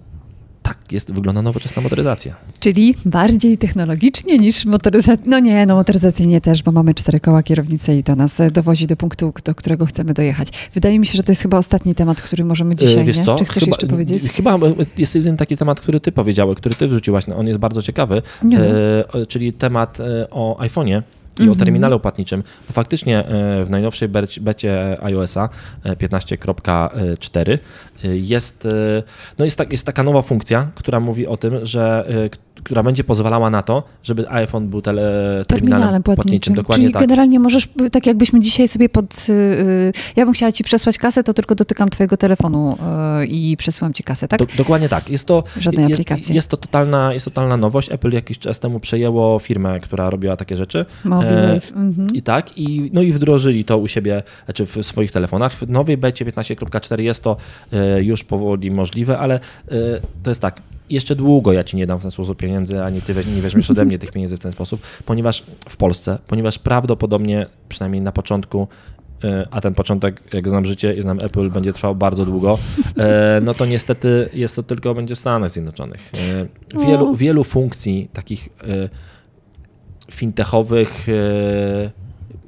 tak 0.87 0.93
jest, 0.93 1.13
wygląda 1.13 1.41
nowoczesna 1.41 1.81
motoryzacja. 1.81 2.35
Czyli 2.59 2.95
bardziej 3.05 3.57
technologicznie 3.57 4.37
niż 4.37 4.65
motoryzacja. 4.65 5.25
No 5.25 5.39
nie, 5.39 5.65
no 5.65 5.75
motoryzacyjnie 5.75 6.41
też, 6.41 6.63
bo 6.63 6.71
mamy 6.71 6.93
cztery 6.93 7.19
koła 7.19 7.43
kierownicy 7.43 7.95
i 7.95 8.03
to 8.03 8.15
nas 8.15 8.37
dowozi 8.51 8.87
do 8.87 8.97
punktu, 8.97 9.33
do 9.45 9.55
którego 9.55 9.85
chcemy 9.85 10.13
dojechać. 10.13 10.69
Wydaje 10.73 10.99
mi 10.99 11.05
się, 11.05 11.17
że 11.17 11.23
to 11.23 11.31
jest 11.31 11.41
chyba 11.41 11.57
ostatni 11.57 11.95
temat, 11.95 12.21
który 12.21 12.45
możemy 12.45 12.73
e, 12.73 12.77
dzisiaj, 12.77 13.05
Wiesz 13.05 13.17
nie? 13.17 13.23
Co? 13.23 13.35
Czy 13.35 13.45
chcesz 13.45 13.63
chyba, 13.63 13.67
jeszcze 13.69 13.87
powiedzieć? 13.87 14.23
Chyba 14.31 14.59
jest 14.97 15.15
jeden 15.15 15.37
taki 15.37 15.57
temat, 15.57 15.81
który 15.81 15.99
ty 15.99 16.11
powiedziałeś, 16.11 16.57
który 16.57 16.75
ty 16.75 16.87
wrzuciłaś. 16.87 17.27
No, 17.27 17.37
on 17.37 17.47
jest 17.47 17.59
bardzo 17.59 17.81
ciekawy. 17.81 18.21
E, 18.53 19.25
czyli 19.25 19.53
temat 19.53 19.99
e, 19.99 20.29
o 20.29 20.57
iPhone'ie 20.61 21.01
i 21.39 21.43
mm 21.43 21.53
-hmm. 21.53 21.57
o 21.57 21.59
terminalu 21.59 21.99
płatniczym, 21.99 22.43
bo 22.67 22.73
faktycznie 22.73 23.19
e, 23.19 23.65
w 23.65 23.69
najnowszej 23.69 24.09
becie 24.41 24.97
iOS-a 25.01 25.49
15.4 25.85 27.49
e, 27.49 27.59
e, 28.03 28.17
jest, 28.17 28.67
no 29.37 29.45
jest, 29.45 29.57
tak, 29.57 29.71
jest 29.71 29.85
taka 29.85 30.03
nowa 30.03 30.21
funkcja, 30.21 30.71
która 30.75 30.99
mówi 30.99 31.27
o 31.27 31.37
tym, 31.37 31.65
że 31.65 32.05
która 32.63 32.83
będzie 32.83 33.03
pozwalała 33.03 33.49
na 33.49 33.61
to, 33.63 33.83
żeby 34.03 34.29
iPhone 34.29 34.67
był 34.69 34.81
tele, 34.81 35.01
terminalem, 35.47 35.47
terminalem 35.47 36.03
płatniczym. 36.03 36.25
płatniczym. 36.25 36.55
Dokładnie 36.55 36.83
Czyli 36.83 36.93
tak. 36.93 37.01
generalnie 37.01 37.39
możesz, 37.39 37.69
tak 37.91 38.05
jakbyśmy 38.05 38.39
dzisiaj 38.39 38.67
sobie 38.67 38.89
pod... 38.89 39.25
y, 39.29 39.33
y, 39.33 39.91
Ja 40.15 40.25
bym 40.25 40.33
chciała 40.33 40.51
ci 40.51 40.63
przesłać 40.63 40.97
kasę, 40.97 41.23
to 41.23 41.33
tylko 41.33 41.55
dotykam 41.55 41.89
twojego 41.89 42.17
telefonu 42.17 42.77
y, 43.21 43.25
i 43.25 43.57
przesyłam 43.57 43.93
ci 43.93 44.03
kasę, 44.03 44.27
tak? 44.27 44.39
Do, 44.39 44.45
dokładnie 44.57 44.89
tak. 44.89 45.09
Jest 45.09 45.25
to, 45.25 45.43
Żadnej 45.59 45.85
jest, 45.85 45.93
aplikacji. 45.93 46.35
Jest 46.35 46.49
to, 46.49 46.57
totalna, 46.57 47.13
jest 47.13 47.25
totalna 47.25 47.57
nowość. 47.57 47.91
Apple 47.91 48.11
jakiś 48.11 48.39
czas 48.39 48.59
temu 48.59 48.79
przejęło 48.79 49.39
firmę, 49.39 49.79
która 49.79 50.09
robiła 50.09 50.37
takie 50.37 50.57
rzeczy. 50.57 50.85
Mobile 51.05 51.47
E. 51.47 51.61
Mhm. 51.75 52.07
I 52.13 52.21
tak, 52.21 52.57
i, 52.57 52.89
no 52.93 53.01
i 53.01 53.11
wdrożyli 53.11 53.65
to 53.65 53.77
u 53.77 53.87
siebie, 53.87 54.23
znaczy 54.45 54.65
w 54.65 54.85
swoich 54.85 55.11
telefonach. 55.11 55.53
W 55.53 55.69
nowej 55.69 55.97
becie 55.97 56.25
15.4 56.25 56.99
jest 57.01 57.23
to 57.23 57.37
e, 57.73 58.03
już 58.03 58.23
powoli 58.23 58.71
możliwe, 58.71 59.19
ale 59.19 59.35
e, 59.35 59.39
to 60.23 60.31
jest 60.31 60.41
tak, 60.41 60.61
jeszcze 60.89 61.15
długo 61.15 61.53
ja 61.53 61.63
ci 61.63 61.77
nie 61.77 61.87
dam 61.87 61.99
w 61.99 62.01
ten 62.01 62.11
sposób 62.11 62.37
pieniędzy, 62.37 62.83
ani 62.83 63.01
ty 63.01 63.13
nie 63.35 63.41
weźmiesz 63.41 63.71
ode 63.71 63.85
mnie 63.85 63.99
tych 63.99 64.11
pieniędzy 64.11 64.37
w 64.37 64.39
ten 64.39 64.51
sposób, 64.51 64.81
ponieważ 65.05 65.43
w 65.69 65.77
Polsce, 65.77 66.19
ponieważ 66.27 66.59
prawdopodobnie, 66.59 67.45
przynajmniej 67.69 68.01
na 68.01 68.11
początku, 68.11 68.67
e, 69.23 69.47
a 69.51 69.61
ten 69.61 69.73
początek, 69.73 70.33
jak 70.33 70.49
znam 70.49 70.65
życie 70.65 70.93
i 70.93 71.01
znam 71.01 71.19
Apple, 71.19 71.49
będzie 71.49 71.73
trwał 71.73 71.95
bardzo 71.95 72.25
długo, 72.25 72.57
e, 72.97 73.41
no 73.43 73.53
to 73.53 73.65
niestety 73.65 74.29
jest 74.33 74.55
to 74.55 74.63
tylko 74.63 74.95
będzie 74.95 75.15
w 75.15 75.19
Stanach 75.19 75.51
Zjednoczonych. 75.51 76.11
E, 76.75 76.85
Wielu, 76.87 77.09
O. 77.09 77.15
wielu 77.15 77.43
funkcji 77.43 78.09
takich 78.13 78.49
fintechowych 80.11 81.07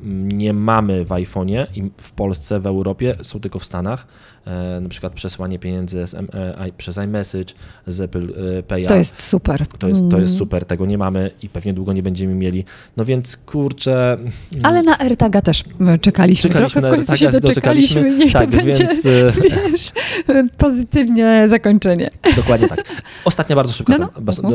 nie 0.04 0.54
mamy 0.54 1.06
w 1.06 1.10
iPhone'ie 1.10 1.66
i 1.76 1.92
w 1.98 2.12
Polsce, 2.12 2.60
w 2.60 2.68
Europie, 2.68 3.16
są 3.22 3.40
tylko 3.40 3.60
w 3.60 3.66
Stanach. 3.66 4.08
E, 4.48 4.80
Na 4.82 4.90
przykład 4.90 5.14
przesłanie 5.14 5.60
pieniędzy 5.60 6.00
e, 6.34 6.72
przez 6.78 6.98
iMessage 6.98 7.54
z 7.88 8.02
Apple 8.02 8.34
e, 8.60 8.62
Pay'a. 8.64 8.88
To 8.88 8.96
jest 8.96 9.22
super. 9.24 9.68
To 9.68 9.88
jest, 9.88 10.02
to 10.12 10.18
jest 10.20 10.32
Mm. 10.34 10.40
super, 10.40 10.66
tego 10.66 10.86
nie 10.86 10.98
mamy 10.98 11.32
i 11.44 11.50
pewnie 11.50 11.74
długo 11.74 11.94
nie 11.94 12.04
będziemy 12.04 12.36
mieli. 12.36 12.66
No 12.98 13.06
więc 13.06 13.38
kurczę. 13.38 14.18
Ale 14.64 14.82
na 14.84 15.00
AirTaga 15.00 15.42
też 15.42 15.64
czekaliśmy. 16.02 16.50
Czekaliśmy 16.50 16.82
Trochę 16.82 16.88
w 16.92 16.96
końcu 16.96 17.18
się 17.18 17.30
doczekaliśmy. 17.32 17.42
doczekaliśmy. 18.02 18.18
Niech 18.18 18.34
Tak, 18.34 18.52
to 18.52 18.58
będzie, 18.58 18.74
więc, 18.88 19.04
wiesz, 19.04 19.92
pozytywnie 20.58 21.46
zakończenie. 21.50 22.10
Dokładnie 22.36 22.68
tak. 22.68 22.84
Ostatnia 23.26 23.56
bardzo 23.56 23.74
szybka. 23.74 23.98
No, 23.98 24.10
no. 24.44 24.52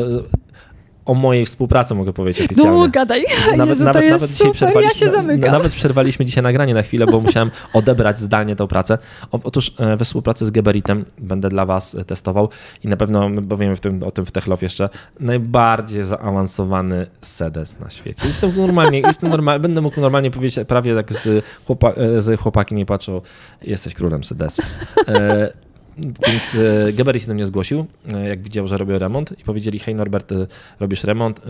O 1.05 1.13
mojej 1.13 1.45
współpracy 1.45 1.95
mogę 1.95 2.13
powiedzieć 2.13 2.45
oficjalnie. 2.45 2.79
No 2.79 2.87
gadaj, 2.87 3.25
Nawet, 3.57 3.69
Jezu, 3.79 3.85
nawet, 3.85 4.09
nawet 4.09 4.31
dzisiaj 4.31 4.47
super, 4.47 4.61
ja 4.83 4.89
się 4.89 4.93
przerwaliśmy, 4.95 5.11
zamykam. 5.11 5.51
nawet 5.51 5.73
przerwaliśmy 5.73 6.25
dzisiaj 6.25 6.43
nagranie 6.43 6.73
na 6.73 6.81
chwilę, 6.81 7.05
bo 7.05 7.21
musiałem 7.21 7.51
odebrać 7.73 8.19
zdalnie 8.19 8.55
tę 8.55 8.67
pracę. 8.67 8.97
Otóż 9.31 9.73
e, 9.77 9.97
we 9.97 10.05
współpracy 10.05 10.45
z 10.45 10.51
Geberitem 10.51 11.05
będę 11.17 11.49
dla 11.49 11.65
Was 11.65 11.95
e, 11.95 12.05
testował 12.05 12.49
i 12.83 12.87
na 12.87 12.97
pewno 12.97 13.29
powiemy 13.49 13.75
w 13.75 13.79
tym, 13.79 14.03
o 14.03 14.11
tym 14.11 14.25
w 14.25 14.31
Techlof 14.31 14.61
jeszcze, 14.61 14.89
najbardziej 15.19 16.03
zaawansowany 16.03 17.07
sedes 17.21 17.79
na 17.79 17.89
świecie. 17.89 18.27
Jestem 18.27 18.51
normalnie, 18.57 18.99
jestem 19.07 19.29
normalnie, 19.29 19.59
będę 19.59 19.81
mógł 19.81 20.01
normalnie 20.01 20.31
powiedzieć, 20.31 20.67
prawie 20.67 20.93
jak 20.93 21.13
z, 21.13 21.45
chłopa, 21.67 21.89
e, 21.91 22.21
z 22.21 22.39
chłopaki 22.39 22.75
nie 22.75 22.85
patrzą, 22.85 23.21
jesteś 23.61 23.93
królem 23.93 24.23
sedesu. 24.23 24.61
Więc 25.97 26.55
e, 26.55 26.93
Geberit 26.93 27.21
się 27.21 27.27
do 27.27 27.33
mnie 27.33 27.45
zgłosił, 27.45 27.85
e, 28.13 28.29
jak 28.29 28.41
widział, 28.41 28.67
że 28.67 28.77
robię 28.77 28.99
remont 28.99 29.39
i 29.39 29.43
powiedzieli, 29.43 29.79
hej 29.79 29.95
Norbert, 29.95 30.31
e, 30.31 30.47
robisz 30.79 31.03
remont 31.03 31.41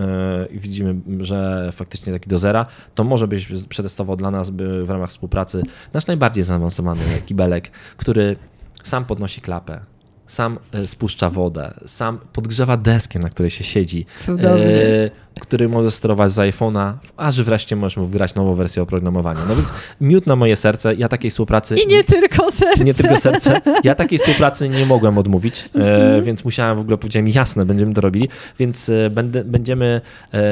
i 0.52 0.60
widzimy, 0.60 0.96
że 1.20 1.70
faktycznie 1.72 2.14
taki 2.14 2.30
do 2.30 2.38
zera, 2.38 2.66
to 2.96 3.04
może 3.04 3.28
byś 3.28 3.48
przetestował 3.70 4.16
dla 4.16 4.32
nas 4.32 4.50
by 4.50 4.86
w 4.86 4.90
ramach 4.90 5.10
współpracy 5.10 5.64
nasz 5.94 6.08
najbardziej 6.08 6.44
zaawansowany 6.44 7.02
kibelek, 7.26 7.72
który 7.98 8.36
sam 8.84 9.06
podnosi 9.06 9.42
klapę, 9.42 9.80
sam 10.28 10.60
e, 10.74 10.88
spuszcza 10.88 11.30
wodę, 11.30 11.74
sam 11.86 12.18
podgrzewa 12.34 12.78
deskę, 12.78 13.20
na 13.20 13.30
której 13.30 13.50
się 13.52 13.64
siedzi, 13.64 14.06
Cudownie. 14.18 14.66
e, 14.66 15.10
który 15.42 15.70
może 15.70 15.92
sterować 15.92 16.32
z 16.32 16.36
iPhone'a, 16.38 16.94
aż 17.18 17.42
wreszcie 17.42 17.76
możesz 17.76 17.98
mu 17.98 18.06
wgrać 18.06 18.36
nową 18.36 18.56
wersję 18.56 18.84
oprogramowania. 18.84 19.40
No 19.50 19.56
więc 19.56 19.74
miód 20.02 20.28
na 20.28 20.36
moje 20.36 20.56
serce, 20.56 20.96
ja 20.96 21.10
takiej 21.10 21.32
współpracy... 21.32 21.76
I 21.76 21.88
nie 21.88 22.04
tylko 22.04 22.52
serce. 22.52 22.84
Nie 22.84 22.94
tylko 22.94 23.18
serce. 23.18 23.62
Ja 23.84 23.96
takiej 24.06 24.20
współpracy 24.20 24.70
nie 24.70 24.86
mogłem 24.86 25.18
odmówić, 25.18 25.66
Mhm. 25.76 26.14
e, 26.20 26.22
więc 26.22 26.46
musiałem 26.46 26.78
w 26.78 26.80
ogóle 26.80 26.98
powiedziałem 26.98 27.28
jasne, 27.28 27.66
będziemy 27.66 27.94
to 27.94 28.02
robili, 28.02 28.30
więc 28.60 28.92
będę, 29.12 29.44
będziemy, 29.44 30.02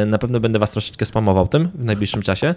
na 0.06 0.18
pewno 0.18 0.40
będę 0.40 0.60
was 0.60 0.72
troszeczkę 0.72 1.06
spamował 1.06 1.48
tym 1.48 1.70
w 1.76 1.84
najbliższym 1.84 2.22
czasie. 2.22 2.56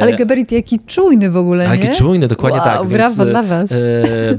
Ale 0.00 0.12
Geberit 0.14 0.52
jaki 0.52 0.78
czujny 0.86 1.30
w 1.30 1.36
ogóle, 1.36 1.68
a 1.68 1.76
nie? 1.76 1.84
jaki 1.84 1.98
czujny, 1.98 2.28
dokładnie 2.28 2.58
wow, 2.58 2.66
tak. 2.68 2.88
brawo 2.88 3.16
więc, 3.24 3.30
dla 3.30 3.42
was. 3.42 3.68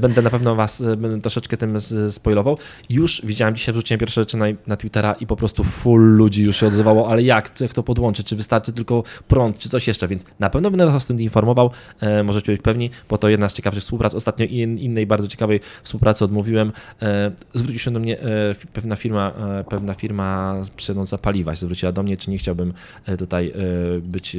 Będę 0.00 0.22
na 0.22 0.30
pewno 0.30 0.54
was 0.54 0.82
będę 0.96 1.20
troszeczkę 1.20 1.56
tym 1.56 1.76
s- 1.76 1.94
spoilował. 2.18 2.58
Już 2.90 3.22
widziałem, 3.24 3.54
dzisiaj 3.54 3.72
wrzuciłem 3.72 4.00
pierwsze 4.00 4.20
rzeczy 4.20 4.36
na, 4.36 4.46
na 4.66 4.76
Twittera 4.76 5.12
i 5.12 5.26
po 5.26 5.36
prostu 5.36 5.64
full 5.64 6.16
ludzi 6.16 6.42
już 6.42 6.56
się 6.56 6.66
odzywało, 6.66 7.10
ale 7.10 7.22
jak, 7.22 7.60
jak 7.60 7.72
to 7.72 7.82
podłączyć, 7.82 8.26
czy 8.26 8.36
wystarczy 8.36 8.72
tylko 8.72 9.02
prąd, 9.28 9.58
czy 9.58 9.68
coś 9.68 9.86
jeszcze, 9.86 10.08
więc 10.08 10.24
na 10.38 10.50
pewno 10.50 10.70
będę 10.70 10.86
was 10.86 11.04
o 11.04 11.08
tym 11.08 11.20
informował, 11.20 11.70
e, 12.00 12.22
możecie 12.22 12.52
być 12.52 12.62
pewni, 12.62 12.90
bo 13.10 13.18
to 13.18 13.28
jedna 13.28 13.48
z 13.48 13.52
ciekawszych 13.54 13.82
współprac. 13.82 14.14
Ostatnio 14.14 14.46
in, 14.46 14.78
innej 14.78 15.06
bardzo 15.06 15.28
ciekawej 15.28 15.60
współpracy 15.82 16.24
odmówiłem. 16.24 16.72
E, 17.02 17.30
zwrócił 17.54 17.78
się 17.78 17.90
do 17.90 18.00
mnie 18.00 18.20
e, 18.20 18.54
pewna 18.72 18.96
firma, 18.96 19.32
e, 19.60 19.64
pewna 19.64 19.94
firma 19.94 20.56
sprzedająca 20.64 21.18
paliwa, 21.18 21.54
się 21.54 21.60
zwróciła 21.60 21.92
do 21.92 22.02
mnie, 22.02 22.16
czy 22.16 22.30
nie 22.30 22.38
chciałbym 22.38 22.72
e, 23.06 23.16
tutaj 23.16 23.52
e, 23.96 24.00
być 24.00 24.36
e, 24.36 24.38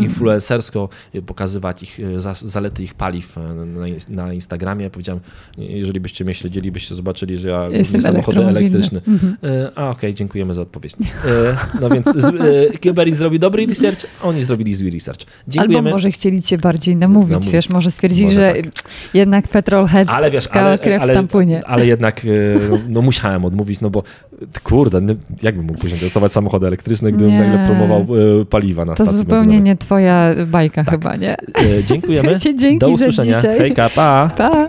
influencersko, 0.00 0.88
e, 1.14 1.22
pokazywać 1.22 1.82
ich, 1.82 1.98
za- 2.18 2.34
zalety 2.34 2.82
ich 2.82 2.94
paliw 2.94 3.36
na, 3.66 3.86
na 4.08 4.32
Instagramie. 4.32 4.90
Powiedziałem, 4.90 5.20
jeżeli 5.58 6.00
byście 6.00 6.24
mnie 6.24 6.34
śledzili, 6.34 6.70
byście 6.72 6.94
zobaczyli, 6.96 7.36
że 7.38 7.48
ja 7.48 7.68
Jestem 7.72 8.02
samochody 8.02 8.44
elektryczne. 8.44 9.00
Mhm. 9.08 9.36
E, 9.44 9.78
A 9.78 9.90
okej, 9.90 10.14
dziękujemy 10.14 10.54
za 10.54 10.62
odpowiedź. 10.62 10.92
E, 10.92 10.96
No 11.80 11.88
więc 11.90 12.06
e, 12.06 12.78
Kieberit 12.78 13.14
zrobił 13.14 13.38
dobry 13.38 13.66
research, 13.66 14.06
a 14.22 14.24
oni 14.28 14.42
zrobili 14.42 14.74
zły 14.74 14.90
research. 14.90 15.20
Dziękujemy. 15.48 15.78
Albo 15.88 15.90
może 15.96 16.10
chcieli 16.10 16.42
cię 16.42 16.58
bardziej 16.58 16.96
namówić, 16.96 17.30
Namówić. 17.30 17.50
wiesz, 17.52 17.68
może 17.68 17.90
stwierdzili, 17.90 18.26
Może 18.26 18.40
że 18.40 18.62
tak. 18.62 18.72
jednak 19.14 19.48
petrolhead, 19.48 20.08
Ale 20.08 20.30
wiesz, 20.30 20.48
ale, 20.52 20.78
krew 20.78 21.02
ale, 21.02 21.14
tam 21.14 21.28
płynie. 21.28 21.66
ale 21.66 21.86
jednak 21.86 22.22
no, 22.70 22.78
no 22.88 23.02
musiałem 23.02 23.44
odmówić, 23.44 23.80
no 23.80 23.90
bo 23.90 24.02
kurde, 24.62 25.00
no, 25.00 25.14
jakbym 25.42 25.64
mógł 25.66 25.78
później 25.78 26.00
testować 26.00 26.32
samochody 26.32 26.66
elektryczne, 26.66 27.12
gdybym 27.12 27.32
Nie. 27.34 27.40
nagle 27.40 27.66
promował 27.66 28.06
paliwa 28.50 28.84
na 28.84 28.94
To 28.94 29.04
stacji 29.04 29.18
zupełnie 29.18 29.42
benzynowej. 29.42 29.62
nie 29.62 29.76
twoja 29.76 30.30
bajka 30.46 30.84
Tak. 30.84 30.94
chyba, 30.94 31.16
nie? 31.16 31.36
Dziękujemy. 31.86 32.22
Słuchajcie, 32.28 32.56
dzięki 32.56 32.78
Do 32.78 32.88
usłyszenia. 32.88 33.40
Hejka, 33.40 33.88
pa! 33.94 34.30
Pa! 34.36 34.68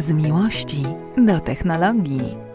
Z 0.00 0.12
miłości 0.12 0.82
do 1.16 1.40
technologii. 1.40 2.49